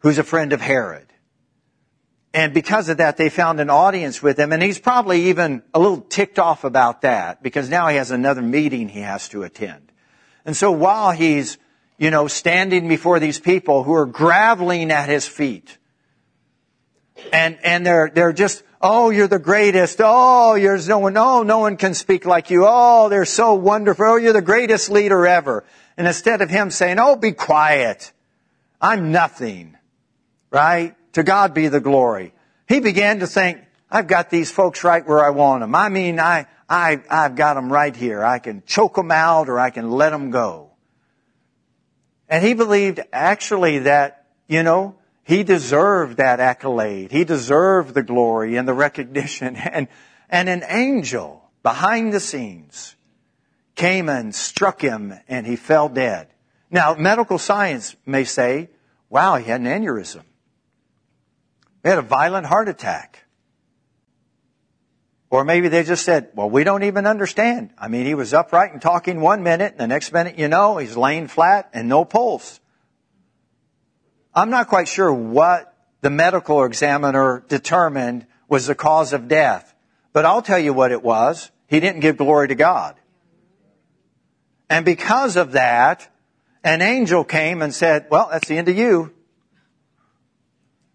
who's 0.00 0.18
a 0.18 0.24
friend 0.24 0.52
of 0.52 0.60
Herod. 0.60 1.06
And 2.32 2.52
because 2.52 2.88
of 2.88 2.96
that, 2.96 3.16
they 3.16 3.28
found 3.28 3.60
an 3.60 3.70
audience 3.70 4.20
with 4.20 4.38
him, 4.38 4.52
and 4.52 4.62
he's 4.62 4.78
probably 4.78 5.28
even 5.30 5.62
a 5.72 5.78
little 5.78 6.00
ticked 6.00 6.38
off 6.40 6.64
about 6.64 7.02
that, 7.02 7.42
because 7.42 7.70
now 7.70 7.86
he 7.88 7.96
has 7.96 8.10
another 8.10 8.42
meeting 8.42 8.88
he 8.88 9.00
has 9.00 9.28
to 9.28 9.44
attend. 9.44 9.92
And 10.44 10.56
so 10.56 10.72
while 10.72 11.12
he's, 11.12 11.58
you 11.98 12.10
know, 12.10 12.28
standing 12.28 12.88
before 12.88 13.20
these 13.20 13.38
people 13.38 13.82
who 13.84 13.94
are 13.94 14.06
graveling 14.06 14.90
at 14.90 15.08
his 15.08 15.26
feet, 15.26 15.78
and, 17.32 17.58
and 17.64 17.86
they're, 17.86 18.10
they're 18.12 18.32
just, 18.32 18.62
oh, 18.80 19.10
you're 19.10 19.28
the 19.28 19.38
greatest. 19.38 20.00
Oh, 20.02 20.58
there's 20.58 20.88
no 20.88 20.98
one, 20.98 21.16
oh, 21.16 21.42
no 21.42 21.60
one 21.60 21.76
can 21.76 21.94
speak 21.94 22.26
like 22.26 22.50
you. 22.50 22.64
Oh, 22.66 23.08
they're 23.08 23.24
so 23.24 23.54
wonderful. 23.54 24.04
Oh, 24.04 24.16
you're 24.16 24.32
the 24.32 24.42
greatest 24.42 24.90
leader 24.90 25.26
ever. 25.26 25.64
And 25.96 26.06
instead 26.06 26.42
of 26.42 26.50
him 26.50 26.70
saying, 26.70 26.98
oh, 26.98 27.16
be 27.16 27.32
quiet. 27.32 28.12
I'm 28.80 29.10
nothing. 29.10 29.76
Right? 30.50 30.94
To 31.14 31.22
God 31.22 31.54
be 31.54 31.68
the 31.68 31.80
glory. 31.80 32.34
He 32.68 32.80
began 32.80 33.20
to 33.20 33.26
think, 33.26 33.60
I've 33.90 34.06
got 34.06 34.28
these 34.28 34.50
folks 34.50 34.84
right 34.84 35.06
where 35.06 35.24
I 35.24 35.30
want 35.30 35.62
them. 35.62 35.74
I 35.74 35.88
mean, 35.88 36.18
I, 36.18 36.46
I, 36.68 37.00
I've 37.08 37.36
got 37.36 37.54
them 37.54 37.72
right 37.72 37.94
here. 37.94 38.24
I 38.24 38.38
can 38.38 38.62
choke 38.66 38.96
them 38.96 39.10
out 39.10 39.48
or 39.48 39.58
I 39.58 39.70
can 39.70 39.90
let 39.90 40.10
them 40.10 40.30
go. 40.30 40.72
And 42.34 42.44
he 42.44 42.54
believed 42.54 42.98
actually 43.12 43.78
that, 43.78 44.26
you 44.48 44.64
know, 44.64 44.96
he 45.22 45.44
deserved 45.44 46.16
that 46.16 46.40
accolade. 46.40 47.12
He 47.12 47.22
deserved 47.22 47.94
the 47.94 48.02
glory 48.02 48.56
and 48.56 48.66
the 48.66 48.74
recognition. 48.74 49.54
And, 49.72 49.86
and 50.28 50.48
an 50.48 50.64
angel 50.68 51.48
behind 51.62 52.12
the 52.12 52.18
scenes 52.18 52.96
came 53.76 54.08
and 54.08 54.34
struck 54.34 54.80
him 54.80 55.14
and 55.28 55.46
he 55.46 55.54
fell 55.54 55.88
dead. 55.88 56.26
Now, 56.72 56.96
medical 56.96 57.38
science 57.38 57.94
may 58.04 58.24
say, 58.24 58.68
wow, 59.08 59.36
he 59.36 59.44
had 59.44 59.60
an 59.60 59.68
aneurysm. 59.68 60.24
He 61.84 61.88
had 61.88 61.98
a 61.98 62.02
violent 62.02 62.46
heart 62.46 62.68
attack. 62.68 63.23
Or 65.34 65.44
maybe 65.44 65.66
they 65.66 65.82
just 65.82 66.04
said, 66.04 66.28
well, 66.36 66.48
we 66.48 66.62
don't 66.62 66.84
even 66.84 67.08
understand. 67.08 67.70
I 67.76 67.88
mean, 67.88 68.06
he 68.06 68.14
was 68.14 68.32
upright 68.32 68.72
and 68.72 68.80
talking 68.80 69.20
one 69.20 69.42
minute, 69.42 69.72
and 69.72 69.80
the 69.80 69.88
next 69.88 70.12
minute, 70.12 70.38
you 70.38 70.46
know, 70.46 70.76
he's 70.76 70.96
laying 70.96 71.26
flat 71.26 71.70
and 71.74 71.88
no 71.88 72.04
pulse. 72.04 72.60
I'm 74.32 74.50
not 74.50 74.68
quite 74.68 74.86
sure 74.86 75.12
what 75.12 75.74
the 76.02 76.10
medical 76.10 76.62
examiner 76.62 77.44
determined 77.48 78.28
was 78.48 78.68
the 78.68 78.76
cause 78.76 79.12
of 79.12 79.26
death, 79.26 79.74
but 80.12 80.24
I'll 80.24 80.40
tell 80.40 80.60
you 80.60 80.72
what 80.72 80.92
it 80.92 81.02
was. 81.02 81.50
He 81.66 81.80
didn't 81.80 81.98
give 81.98 82.16
glory 82.16 82.46
to 82.46 82.54
God. 82.54 82.94
And 84.70 84.84
because 84.84 85.34
of 85.34 85.50
that, 85.50 86.08
an 86.62 86.80
angel 86.80 87.24
came 87.24 87.60
and 87.60 87.74
said, 87.74 88.06
well, 88.08 88.28
that's 88.30 88.46
the 88.46 88.56
end 88.56 88.68
of 88.68 88.78
you. 88.78 89.12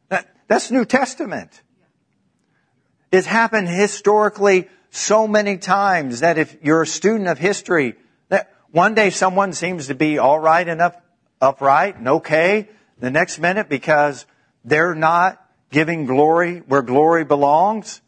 That, 0.07 0.33
that's 0.47 0.71
New 0.71 0.85
Testament. 0.85 1.61
It's 3.11 3.27
happened 3.27 3.67
historically 3.67 4.69
so 4.91 5.27
many 5.27 5.57
times 5.57 6.19
that 6.19 6.37
if 6.37 6.57
you're 6.61 6.83
a 6.83 6.87
student 6.87 7.27
of 7.27 7.37
history, 7.37 7.95
that 8.29 8.51
one 8.71 8.93
day 8.93 9.09
someone 9.09 9.53
seems 9.53 9.87
to 9.87 9.95
be 9.95 10.17
all 10.17 10.39
right 10.39 10.67
and 10.67 10.81
up, 10.81 11.03
upright 11.41 11.97
and 11.97 12.07
okay, 12.07 12.69
the 12.99 13.09
next 13.09 13.39
minute 13.39 13.69
because 13.69 14.25
they're 14.63 14.95
not 14.95 15.43
giving 15.71 16.05
glory 16.05 16.59
where 16.59 16.81
glory 16.81 17.23
belongs, 17.23 18.01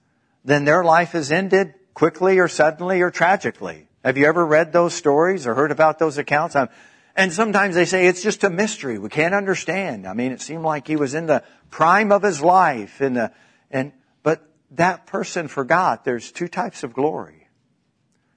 then 0.44 0.66
their 0.66 0.84
life 0.84 1.16
is 1.16 1.32
ended 1.32 1.74
quickly 1.94 2.40
or 2.40 2.48
suddenly 2.48 3.02
or 3.02 3.12
tragically. 3.12 3.88
Have 4.04 4.18
you 4.18 4.26
ever 4.26 4.46
read 4.46 4.74
those 4.74 4.94
stories 4.94 5.46
or 5.46 5.54
heard 5.54 5.72
about 5.72 6.00
those 6.00 6.18
accounts? 6.18 6.56
Um, 6.56 6.70
and 7.16 7.32
sometimes 7.32 7.76
they 7.76 7.86
say 7.86 8.08
it's 8.08 8.24
just 8.24 8.44
a 8.44 8.50
mystery. 8.50 8.98
We 8.98 9.10
can't 9.10 9.36
understand. 9.36 10.08
I 10.08 10.14
mean, 10.14 10.32
it 10.32 10.42
seemed 10.42 10.64
like 10.64 10.88
he 10.88 10.96
was 10.96 11.14
in 11.14 11.28
the 11.28 11.44
prime 11.70 12.12
of 12.12 12.24
his 12.24 12.42
life 12.42 13.02
in 13.02 13.14
the, 13.14 13.32
and, 13.70 13.92
that 14.72 15.06
person 15.06 15.48
forgot 15.48 16.06
there's 16.06 16.32
two 16.32 16.48
types 16.48 16.84
of 16.84 16.94
glory. 16.94 17.48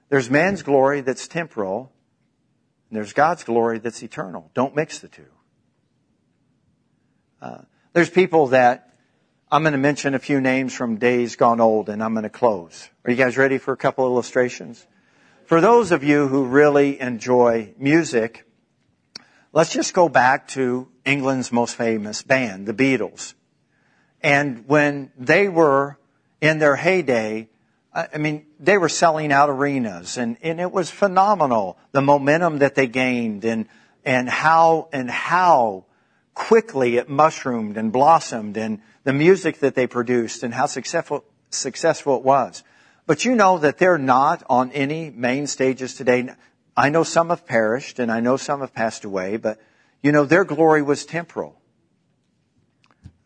There's 0.09 0.29
man's 0.29 0.63
glory 0.63 1.01
that's 1.01 1.27
temporal, 1.27 1.91
and 2.89 2.97
there's 2.97 3.13
God's 3.13 3.43
glory 3.43 3.79
that's 3.79 4.03
eternal. 4.03 4.51
Don't 4.53 4.75
mix 4.75 4.99
the 4.99 5.07
two. 5.07 5.25
Uh, 7.41 7.61
there's 7.93 8.09
people 8.09 8.47
that 8.47 8.85
I'm 9.51 9.63
going 9.63 9.73
to 9.73 9.77
mention 9.77 10.15
a 10.15 10.19
few 10.19 10.41
names 10.41 10.73
from 10.73 10.97
days 10.97 11.35
gone 11.35 11.61
old 11.61 11.89
and 11.89 12.03
I'm 12.03 12.13
going 12.13 12.23
to 12.23 12.29
close. 12.29 12.89
Are 13.05 13.11
you 13.11 13.17
guys 13.17 13.37
ready 13.37 13.57
for 13.57 13.73
a 13.73 13.77
couple 13.77 14.05
illustrations? 14.05 14.85
For 15.45 15.61
those 15.61 15.91
of 15.91 16.03
you 16.03 16.27
who 16.27 16.45
really 16.45 16.99
enjoy 16.99 17.73
music, 17.77 18.47
let's 19.53 19.71
just 19.71 19.93
go 19.93 20.09
back 20.09 20.47
to 20.49 20.87
England's 21.05 21.51
most 21.51 21.75
famous 21.75 22.23
band, 22.23 22.65
the 22.65 22.73
Beatles. 22.73 23.35
And 24.21 24.67
when 24.67 25.11
they 25.15 25.47
were 25.47 25.99
in 26.41 26.59
their 26.59 26.75
heyday, 26.75 27.49
I 27.93 28.17
mean, 28.17 28.45
they 28.59 28.77
were 28.77 28.89
selling 28.89 29.31
out 29.31 29.49
arenas 29.49 30.17
and, 30.17 30.37
and 30.41 30.59
it 30.59 30.71
was 30.71 30.91
phenomenal, 30.91 31.77
the 31.93 32.01
momentum 32.01 32.57
that 32.57 32.75
they 32.75 32.87
gained 32.87 33.45
and, 33.45 33.67
and 34.03 34.29
how, 34.29 34.89
and 34.91 35.09
how 35.09 35.85
quickly 36.33 36.97
it 36.97 37.09
mushroomed 37.09 37.77
and 37.77 37.93
blossomed 37.93 38.57
and 38.57 38.81
the 39.05 39.13
music 39.13 39.59
that 39.59 39.75
they 39.75 39.87
produced 39.87 40.43
and 40.43 40.53
how 40.53 40.65
successful, 40.65 41.23
successful 41.51 42.17
it 42.17 42.23
was. 42.23 42.63
But 43.07 43.23
you 43.23 43.33
know 43.33 43.59
that 43.59 43.77
they're 43.77 43.97
not 43.97 44.43
on 44.49 44.71
any 44.71 45.09
main 45.09 45.47
stages 45.47 45.93
today. 45.93 46.29
I 46.75 46.89
know 46.89 47.03
some 47.03 47.29
have 47.29 47.45
perished 47.45 47.99
and 47.99 48.11
I 48.11 48.19
know 48.19 48.35
some 48.35 48.59
have 48.59 48.73
passed 48.73 49.05
away, 49.05 49.37
but 49.37 49.59
you 50.01 50.11
know, 50.11 50.25
their 50.25 50.43
glory 50.43 50.81
was 50.81 51.05
temporal. 51.05 51.59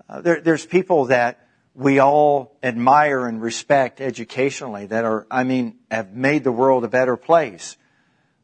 Uh, 0.08 0.22
there, 0.22 0.41
there's 0.41 0.65
people 0.65 1.06
that 1.06 1.48
we 1.79 1.99
all 1.99 2.57
admire 2.61 3.25
and 3.25 3.41
respect 3.41 4.01
educationally 4.01 4.85
that 4.87 5.05
are, 5.05 5.25
I 5.31 5.43
mean, 5.43 5.79
have 5.89 6.13
made 6.13 6.43
the 6.43 6.51
world 6.51 6.84
a 6.84 6.89
better 6.89 7.17
place. 7.17 7.77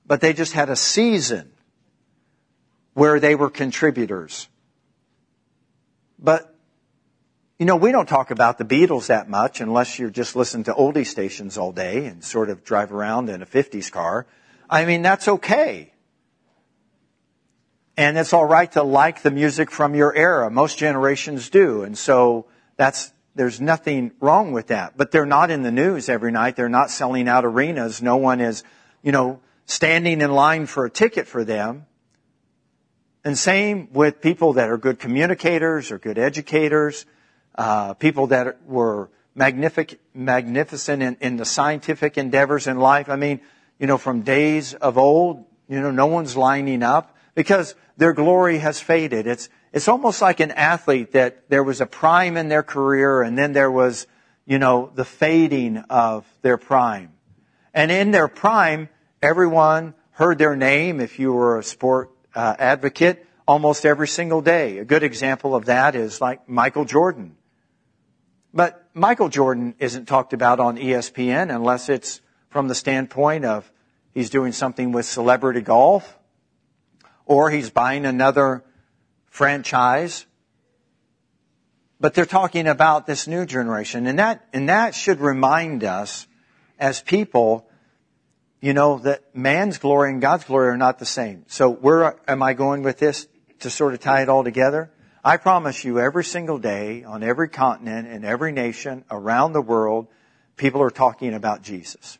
But 0.07 0.21
they 0.21 0.33
just 0.33 0.53
had 0.53 0.69
a 0.69 0.75
season 0.75 1.51
where 2.93 3.19
they 3.19 3.35
were 3.35 3.49
contributors 3.49 4.47
but, 6.19 6.55
you 7.59 7.65
know, 7.65 7.75
we 7.75 7.91
don't 7.91 8.07
talk 8.07 8.31
about 8.31 8.57
the 8.57 8.65
Beatles 8.65 9.07
that 9.07 9.29
much 9.29 9.61
unless 9.61 9.99
you're 9.99 10.09
just 10.09 10.35
listening 10.35 10.65
to 10.65 10.73
oldie 10.73 11.05
stations 11.05 11.57
all 11.57 11.71
day 11.71 12.05
and 12.05 12.23
sort 12.23 12.49
of 12.49 12.63
drive 12.63 12.91
around 12.91 13.29
in 13.29 13.41
a 13.41 13.45
50s 13.45 13.91
car. 13.91 14.25
I 14.69 14.85
mean, 14.85 15.01
that's 15.01 15.27
okay. 15.27 15.93
And 17.97 18.17
it's 18.17 18.33
all 18.33 18.45
right 18.45 18.69
to 18.73 18.83
like 18.83 19.21
the 19.21 19.31
music 19.31 19.71
from 19.71 19.95
your 19.95 20.13
era. 20.15 20.49
Most 20.49 20.77
generations 20.77 21.49
do. 21.49 21.83
And 21.83 21.97
so 21.97 22.47
that's, 22.75 23.13
there's 23.35 23.59
nothing 23.59 24.11
wrong 24.19 24.53
with 24.53 24.67
that. 24.67 24.97
But 24.97 25.11
they're 25.11 25.25
not 25.25 25.51
in 25.51 25.61
the 25.61 25.71
news 25.71 26.09
every 26.09 26.31
night. 26.31 26.55
They're 26.55 26.69
not 26.69 26.89
selling 26.89 27.27
out 27.27 27.45
arenas. 27.45 28.01
No 28.01 28.15
one 28.17 28.39
is, 28.39 28.63
you 29.03 29.11
know, 29.11 29.41
standing 29.65 30.21
in 30.21 30.31
line 30.31 30.65
for 30.65 30.85
a 30.85 30.89
ticket 30.89 31.27
for 31.27 31.43
them. 31.43 31.85
And 33.25 33.37
same 33.37 33.89
with 33.91 34.21
people 34.21 34.53
that 34.53 34.69
are 34.69 34.77
good 34.77 34.99
communicators 34.99 35.91
or 35.91 35.97
good 35.97 36.17
educators, 36.17 37.05
uh, 37.55 37.95
people 37.95 38.27
that 38.27 38.63
were 38.65 39.09
magnific- 39.33 39.99
magnificent 40.13 41.03
in, 41.03 41.17
in, 41.19 41.35
the 41.37 41.45
scientific 41.45 42.17
endeavors 42.17 42.67
in 42.67 42.77
life. 42.77 43.09
I 43.09 43.15
mean, 43.15 43.41
you 43.79 43.87
know, 43.87 43.97
from 43.97 44.21
days 44.21 44.75
of 44.75 44.97
old, 44.97 45.43
you 45.67 45.81
know, 45.81 45.91
no 45.91 46.05
one's 46.05 46.37
lining 46.37 46.83
up 46.83 47.17
because 47.33 47.75
their 47.97 48.13
glory 48.13 48.59
has 48.59 48.79
faded. 48.79 49.27
It's, 49.27 49.49
It's 49.75 49.89
almost 49.89 50.21
like 50.21 50.39
an 50.39 50.51
athlete 50.51 51.11
that 51.11 51.49
there 51.49 51.61
was 51.61 51.81
a 51.81 51.85
prime 51.85 52.37
in 52.37 52.47
their 52.47 52.63
career 52.63 53.21
and 53.21 53.37
then 53.37 53.51
there 53.51 53.69
was, 53.69 54.07
you 54.45 54.57
know, 54.57 54.89
the 54.95 55.03
fading 55.03 55.79
of 55.89 56.25
their 56.41 56.55
prime. 56.55 57.11
And 57.73 57.91
in 57.91 58.11
their 58.11 58.29
prime, 58.29 58.87
everyone 59.21 59.93
heard 60.11 60.37
their 60.37 60.55
name 60.55 61.01
if 61.01 61.19
you 61.19 61.33
were 61.33 61.59
a 61.59 61.63
sport 61.63 62.09
uh, 62.33 62.55
advocate 62.57 63.27
almost 63.45 63.85
every 63.85 64.07
single 64.07 64.41
day. 64.41 64.77
A 64.77 64.85
good 64.85 65.03
example 65.03 65.53
of 65.53 65.65
that 65.65 65.93
is 65.93 66.21
like 66.21 66.47
Michael 66.47 66.85
Jordan. 66.85 67.35
But 68.53 68.81
Michael 68.93 69.27
Jordan 69.27 69.75
isn't 69.77 70.05
talked 70.05 70.31
about 70.31 70.61
on 70.61 70.77
ESPN 70.77 71.53
unless 71.53 71.89
it's 71.89 72.21
from 72.47 72.69
the 72.69 72.75
standpoint 72.75 73.43
of 73.43 73.69
he's 74.13 74.29
doing 74.29 74.53
something 74.53 74.93
with 74.93 75.05
celebrity 75.05 75.59
golf 75.59 76.17
or 77.25 77.49
he's 77.49 77.69
buying 77.69 78.05
another 78.05 78.63
franchise. 79.35 80.25
But 81.99 82.13
they're 82.13 82.25
talking 82.25 82.67
about 82.67 83.05
this 83.05 83.27
new 83.27 83.45
generation 83.45 84.07
and 84.07 84.17
that, 84.19 84.45
and 84.53 84.69
that 84.69 84.95
should 84.95 85.19
remind 85.19 85.83
us 85.83 86.25
as 86.79 87.01
people, 87.01 87.67
you 88.61 88.73
know, 88.73 88.99
that 88.99 89.35
man's 89.35 89.77
glory 89.77 90.11
and 90.11 90.21
God's 90.21 90.45
glory 90.45 90.69
are 90.69 90.77
not 90.77 90.99
the 90.99 91.05
same. 91.05 91.43
So 91.47 91.69
where 91.69 92.17
am 92.29 92.41
I 92.41 92.53
going 92.53 92.81
with 92.81 92.97
this 92.97 93.27
to 93.59 93.69
sort 93.69 93.93
of 93.93 93.99
tie 93.99 94.21
it 94.21 94.29
all 94.29 94.43
together? 94.43 94.89
I 95.23 95.37
promise 95.37 95.83
you 95.83 95.99
every 95.99 96.23
single 96.23 96.57
day 96.57 97.03
on 97.03 97.21
every 97.21 97.49
continent 97.49 98.07
in 98.07 98.23
every 98.23 98.53
nation 98.53 99.03
around 99.11 99.51
the 99.51 99.61
world, 99.61 100.07
people 100.55 100.81
are 100.81 100.91
talking 100.91 101.33
about 101.33 101.61
Jesus. 101.61 102.17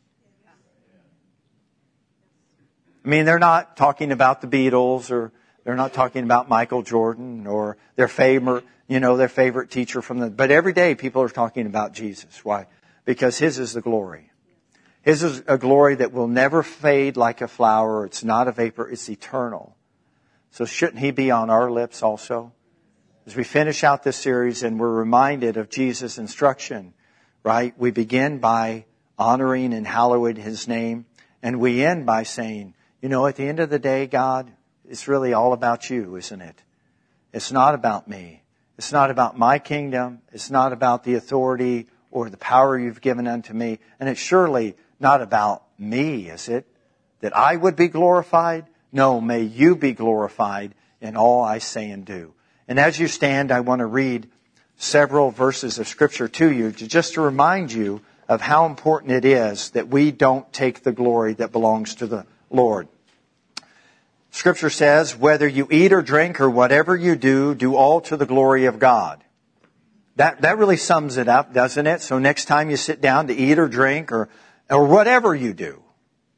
I 3.06 3.08
mean, 3.08 3.26
they're 3.26 3.40
not 3.40 3.78
talking 3.78 4.12
about 4.12 4.42
the 4.42 4.48
Beatles 4.48 5.12
or 5.12 5.32
they're 5.66 5.76
not 5.76 5.94
talking 5.94 6.24
about 6.24 6.48
Michael 6.48 6.84
Jordan 6.84 7.48
or 7.48 7.76
their 7.96 8.08
favorite, 8.08 8.64
you 8.88 9.00
know, 9.00 9.18
their 9.18 9.28
favorite 9.28 9.72
teacher 9.72 10.02
from 10.02 10.20
the, 10.20 10.30
but 10.30 10.52
every 10.52 10.74
day 10.74 10.94
people 10.96 11.24
are 11.24 11.30
talking 11.30 11.66
about 11.66 11.92
Jesus. 11.92 12.46
Why? 12.46 12.68
Because 13.04 13.40
His 13.40 13.60
is 13.60 13.74
the 13.74 13.82
glory. 13.82 14.32
His 15.02 15.24
is 15.24 15.44
a 15.48 15.58
glory 15.58 15.96
that 15.96 16.14
will 16.14 16.28
never 16.28 16.64
fade 16.64 17.18
like 17.18 17.42
a 17.42 17.48
flower. 17.48 18.06
It's 18.06 18.24
not 18.24 18.48
a 18.48 18.52
vapor. 18.52 18.90
It's 18.90 19.10
eternal. 19.10 19.76
So 20.52 20.66
shouldn't 20.66 21.00
He 21.00 21.12
be 21.12 21.32
on 21.32 21.50
our 21.50 21.70
lips 21.70 22.04
also? 22.04 22.54
As 23.26 23.36
we 23.36 23.44
finish 23.44 23.84
out 23.84 24.04
this 24.04 24.18
series 24.18 24.62
and 24.62 24.80
we're 24.80 24.94
reminded 24.94 25.58
of 25.58 25.72
Jesus' 25.72 26.20
instruction, 26.20 26.94
right? 27.44 27.74
We 27.78 27.90
begin 27.90 28.38
by 28.38 28.86
honoring 29.18 29.74
and 29.74 29.88
hallowing 29.88 30.36
His 30.36 30.68
name, 30.68 31.08
and 31.42 31.60
we 31.60 31.84
end 31.84 32.06
by 32.06 32.22
saying, 32.22 32.76
you 33.02 33.10
know, 33.10 33.26
at 33.26 33.36
the 33.36 33.48
end 33.48 33.60
of 33.60 33.72
the 33.72 33.80
day, 33.80 34.06
God, 34.06 34.52
it's 34.90 35.08
really 35.08 35.34
all 35.34 35.54
about 35.54 35.90
you, 35.90 36.16
isn't 36.16 36.42
it? 36.42 36.64
It's 37.34 37.52
not 37.52 37.76
about 37.76 38.08
me. 38.08 38.42
It's 38.78 38.92
not 38.92 39.12
about 39.12 39.38
my 39.38 39.60
kingdom. 39.60 40.22
It's 40.32 40.52
not 40.52 40.74
about 40.74 41.04
the 41.04 41.16
authority 41.16 41.88
or 42.12 42.30
the 42.30 42.38
power 42.38 42.78
you've 42.78 43.02
given 43.02 43.28
unto 43.28 43.54
me. 43.54 43.80
And 44.00 44.10
it's 44.10 44.20
surely 44.20 44.76
not 45.00 45.22
about 45.22 45.64
me, 45.78 46.30
is 46.30 46.50
it? 46.50 46.66
That 47.22 47.36
I 47.36 47.56
would 47.56 47.76
be 47.76 47.88
glorified? 47.88 48.66
No, 48.92 49.20
may 49.20 49.42
you 49.42 49.76
be 49.76 49.94
glorified 49.94 50.74
in 51.02 51.18
all 51.18 51.44
I 51.44 51.60
say 51.60 51.90
and 51.90 52.06
do. 52.06 52.34
And 52.68 52.80
as 52.80 53.00
you 53.00 53.08
stand, 53.08 53.52
I 53.52 53.60
want 53.62 53.80
to 53.80 53.86
read 53.86 54.30
several 54.78 55.32
verses 55.32 55.80
of 55.80 55.88
scripture 55.88 56.28
to 56.28 56.52
you 56.52 56.72
just 56.72 57.14
to 57.14 57.22
remind 57.22 57.72
you 57.72 58.02
of 58.28 58.42
how 58.42 58.66
important 58.66 59.12
it 59.12 59.26
is 59.26 59.70
that 59.72 59.88
we 59.88 60.12
don't 60.12 60.52
take 60.52 60.84
the 60.84 60.92
glory 60.92 61.34
that 61.34 61.52
belongs 61.52 61.96
to 61.96 62.08
the 62.08 62.26
Lord. 62.50 62.88
Scripture 64.36 64.70
says, 64.70 65.16
whether 65.16 65.48
you 65.48 65.66
eat 65.72 65.94
or 65.94 66.02
drink 66.02 66.42
or 66.42 66.50
whatever 66.50 66.94
you 66.94 67.16
do, 67.16 67.56
do 67.56 67.78
all 67.78 68.02
to 68.02 68.18
the 68.18 68.26
glory 68.26 68.66
of 68.66 68.80
God. 68.80 69.24
That, 70.18 70.42
that 70.42 70.58
really 70.58 70.76
sums 70.76 71.16
it 71.16 71.30
up, 71.30 71.54
doesn't 71.54 71.88
it? 71.88 72.02
So 72.02 72.20
next 72.20 72.44
time 72.44 72.70
you 72.70 72.76
sit 72.76 73.00
down 73.00 73.28
to 73.28 73.34
eat 73.34 73.58
or 73.58 73.70
drink 73.70 74.12
or, 74.12 74.28
or 74.70 74.88
whatever 74.88 75.34
you 75.34 75.54
do, 75.54 75.82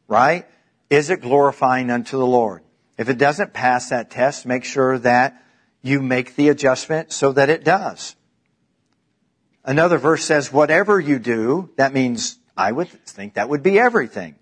right? 0.08 0.45
Is 0.91 1.10
it 1.10 1.22
glorifying 1.22 1.89
unto 1.89 2.20
the 2.20 2.26
Lord? 2.26 2.62
If 3.00 3.10
it 3.10 3.18
doesn't 3.18 3.54
pass 3.54 3.89
that 3.89 4.12
test, 4.12 4.45
make 4.45 4.64
sure 4.64 5.00
that 5.00 5.43
you 5.82 6.00
make 6.00 6.36
the 6.36 6.50
adjustment 6.50 7.12
so 7.12 7.32
that 7.32 7.50
it 7.50 7.64
does. 7.64 8.16
Another 9.66 9.98
verse 9.98 10.24
says, 10.24 10.54
whatever 10.54 11.00
you 11.00 11.18
do, 11.18 11.72
that 11.78 11.95
means 11.95 12.38
I 12.56 12.74
would 12.74 12.89
think 12.89 13.34
that 13.34 13.50
would 13.50 13.64
be 13.64 13.80
everything. 13.80 14.36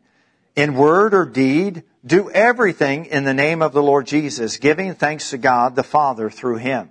In 0.57 0.75
word 0.75 1.13
or 1.13 1.25
deed, 1.25 1.83
do 2.05 2.29
everything 2.29 3.05
in 3.05 3.23
the 3.23 3.33
name 3.33 3.61
of 3.61 3.73
the 3.73 3.81
Lord 3.81 4.05
Jesus, 4.05 4.57
giving 4.57 4.93
thanks 4.93 5.31
to 5.31 5.37
God 5.37 5.75
the 5.75 5.83
Father 5.83 6.29
through 6.29 6.57
Him. 6.57 6.89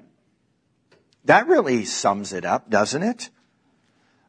That 1.25 1.47
really 1.47 1.85
sums 1.85 2.33
it 2.33 2.45
up, 2.45 2.69
doesn't 2.69 3.03
it? 3.03 3.31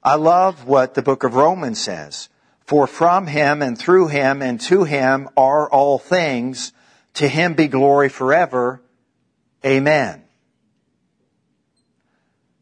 I 0.04 0.16
love 0.16 0.66
what 0.66 0.94
the 0.94 1.02
book 1.02 1.24
of 1.24 1.36
Romans 1.36 1.82
says. 1.82 2.30
For 2.66 2.88
from 2.88 3.28
Him 3.28 3.62
and 3.62 3.78
through 3.78 4.08
Him 4.08 4.42
and 4.42 4.62
to 4.62 4.84
Him 4.84 5.30
are 5.36 5.70
all 5.70 5.98
things. 5.98 6.74
To 7.16 7.28
Him 7.28 7.54
be 7.54 7.68
glory 7.68 8.10
forever. 8.10 8.82
Amen. 9.66 10.24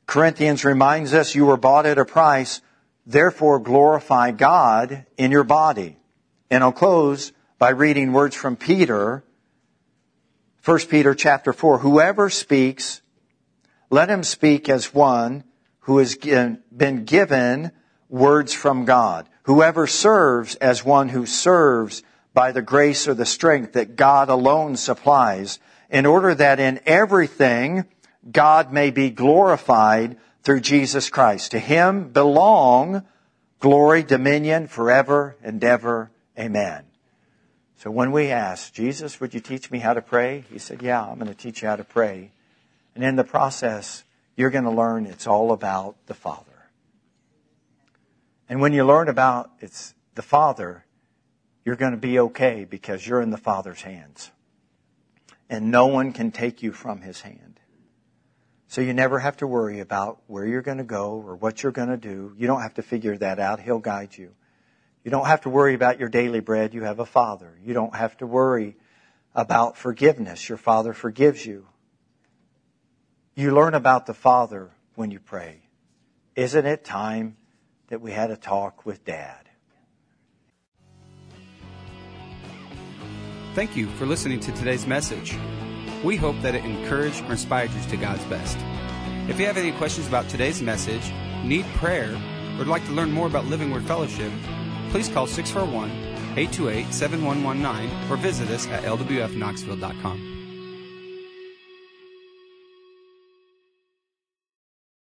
Corinthians 0.06 0.64
reminds 0.64 1.14
us 1.14 1.36
you 1.36 1.46
were 1.46 1.58
bought 1.58 1.86
at 1.86 1.98
a 1.98 2.06
price, 2.06 2.62
therefore 3.06 3.60
glorify 3.60 4.32
God 4.32 5.06
in 5.18 5.32
your 5.32 5.44
body. 5.44 5.98
And 6.50 6.64
I'll 6.64 6.72
close 6.72 7.32
by 7.64 7.70
reading 7.70 8.12
words 8.12 8.36
from 8.36 8.58
Peter, 8.58 9.24
1 10.66 10.80
Peter 10.90 11.16
chapter 11.16 11.54
4. 11.54 11.78
Whoever 11.78 12.30
speaks, 12.30 13.02
let 13.90 14.10
him 14.10 14.22
speak 14.22 14.68
as 14.68 14.94
one 14.94 15.46
who 15.80 16.00
has 16.00 16.18
been 16.18 17.06
given 17.06 17.72
words 18.10 18.52
from 18.52 18.84
God. 18.84 19.30
Whoever 19.44 19.88
serves 19.88 20.56
as 20.56 20.84
one 20.84 21.08
who 21.08 21.26
serves 21.26 22.04
by 22.34 22.52
the 22.52 22.62
grace 22.62 23.08
or 23.08 23.14
the 23.14 23.26
strength 23.26 23.72
that 23.72 23.96
God 23.96 24.28
alone 24.28 24.76
supplies 24.76 25.58
in 25.90 26.06
order 26.06 26.36
that 26.36 26.60
in 26.60 26.82
everything 26.86 27.86
God 28.30 28.74
may 28.74 28.92
be 28.92 29.10
glorified 29.10 30.18
through 30.42 30.60
Jesus 30.60 31.10
Christ. 31.10 31.52
To 31.52 31.60
him 31.60 32.10
belong 32.10 33.04
glory, 33.62 34.04
dominion 34.04 34.68
forever 34.68 35.38
and 35.42 35.64
ever. 35.64 36.12
Amen. 36.38 36.84
So 37.84 37.92
when 37.92 38.14
we 38.14 38.28
asked, 38.28 38.74
Jesus, 38.74 39.20
would 39.20 39.34
you 39.34 39.42
teach 39.42 39.70
me 39.70 39.80
how 39.80 39.94
to 39.94 40.02
pray? 40.02 40.46
He 40.50 40.58
said, 40.58 40.82
yeah, 40.82 41.04
I'm 41.04 41.16
going 41.16 41.28
to 41.28 41.34
teach 41.34 41.62
you 41.62 41.68
how 41.68 41.76
to 41.76 41.84
pray. 41.84 42.32
And 42.96 43.04
in 43.04 43.18
the 43.18 43.26
process, 43.26 44.06
you're 44.38 44.52
going 44.52 44.64
to 44.64 44.72
learn 44.72 45.06
it's 45.06 45.28
all 45.28 45.52
about 45.52 45.98
the 46.06 46.14
Father. 46.14 46.70
And 48.48 48.62
when 48.62 48.72
you 48.72 48.86
learn 48.86 49.10
about 49.10 49.52
it's 49.60 49.96
the 50.16 50.22
Father, 50.22 50.86
you're 51.66 51.76
going 51.76 51.92
to 51.92 51.98
be 51.98 52.20
okay 52.20 52.64
because 52.64 53.06
you're 53.06 53.20
in 53.20 53.32
the 53.32 53.38
Father's 53.38 53.82
hands 53.82 54.32
and 55.50 55.70
no 55.70 55.88
one 55.88 56.14
can 56.14 56.32
take 56.32 56.64
you 56.64 56.72
from 56.72 57.02
his 57.02 57.20
hand. 57.20 57.60
So 58.70 58.80
you 58.80 58.94
never 58.94 59.20
have 59.20 59.36
to 59.38 59.46
worry 59.46 59.82
about 59.82 60.22
where 60.28 60.46
you're 60.46 60.62
going 60.62 60.78
to 60.78 60.86
go 60.86 61.22
or 61.28 61.36
what 61.36 61.62
you're 61.62 61.74
going 61.74 61.90
to 61.90 61.98
do. 61.98 62.34
You 62.38 62.48
don't 62.48 62.62
have 62.62 62.76
to 62.76 62.82
figure 62.82 63.18
that 63.18 63.40
out. 63.40 63.60
He'll 63.60 63.80
guide 63.80 64.18
you. 64.18 64.36
You 65.04 65.12
don't 65.12 65.26
have 65.26 65.42
to 65.42 65.50
worry 65.50 65.74
about 65.74 66.00
your 66.00 66.10
daily 66.10 66.40
bread. 66.40 66.74
You 66.74 66.84
have 66.84 67.00
a 67.00 67.06
father. 67.06 67.58
You 67.64 67.74
don't 67.74 67.96
have 67.96 68.18
to 68.18 68.28
worry 68.28 68.76
about 69.36 69.78
forgiveness. 69.78 70.48
Your 70.48 70.58
father 70.58 70.94
forgives 70.94 71.46
you. 71.46 71.68
You 73.36 73.54
learn 73.54 73.74
about 73.74 74.06
the 74.06 74.14
father 74.14 74.72
when 74.96 75.12
you 75.12 75.20
pray. 75.20 75.62
Isn't 76.36 76.66
it 76.66 76.86
time 76.86 77.38
that 77.88 78.02
we 78.02 78.12
had 78.12 78.32
a 78.32 78.38
talk 78.38 78.86
with 78.86 79.04
dad? 79.04 79.50
Thank 83.56 83.76
you 83.76 83.88
for 83.88 84.06
listening 84.06 84.40
to 84.42 84.52
today's 84.54 84.88
message. 84.88 85.38
We 86.04 86.16
hope 86.16 86.42
that 86.42 86.56
it 86.56 86.66
encouraged 86.66 87.24
or 87.26 87.32
inspired 87.32 87.72
you 87.72 87.82
to 87.90 87.98
God's 87.98 88.24
best. 88.26 88.58
If 89.30 89.40
you 89.40 89.46
have 89.46 89.58
any 89.58 89.72
questions 89.74 90.08
about 90.08 90.28
today's 90.28 90.62
message, 90.62 91.12
need 91.44 91.66
prayer, 91.76 92.14
or 92.54 92.58
would 92.60 92.68
like 92.68 92.86
to 92.86 92.92
learn 92.92 93.12
more 93.12 93.28
about 93.28 93.46
Living 93.46 93.72
Word 93.72 93.86
Fellowship, 93.86 94.32
please 94.94 95.10
call 95.10 95.26
641 95.26 95.90
828 96.38 96.94
7119 96.94 98.12
or 98.12 98.16
visit 98.16 98.48
us 98.52 98.68
at 98.68 98.84
lwfknoxville.com. 98.84 100.33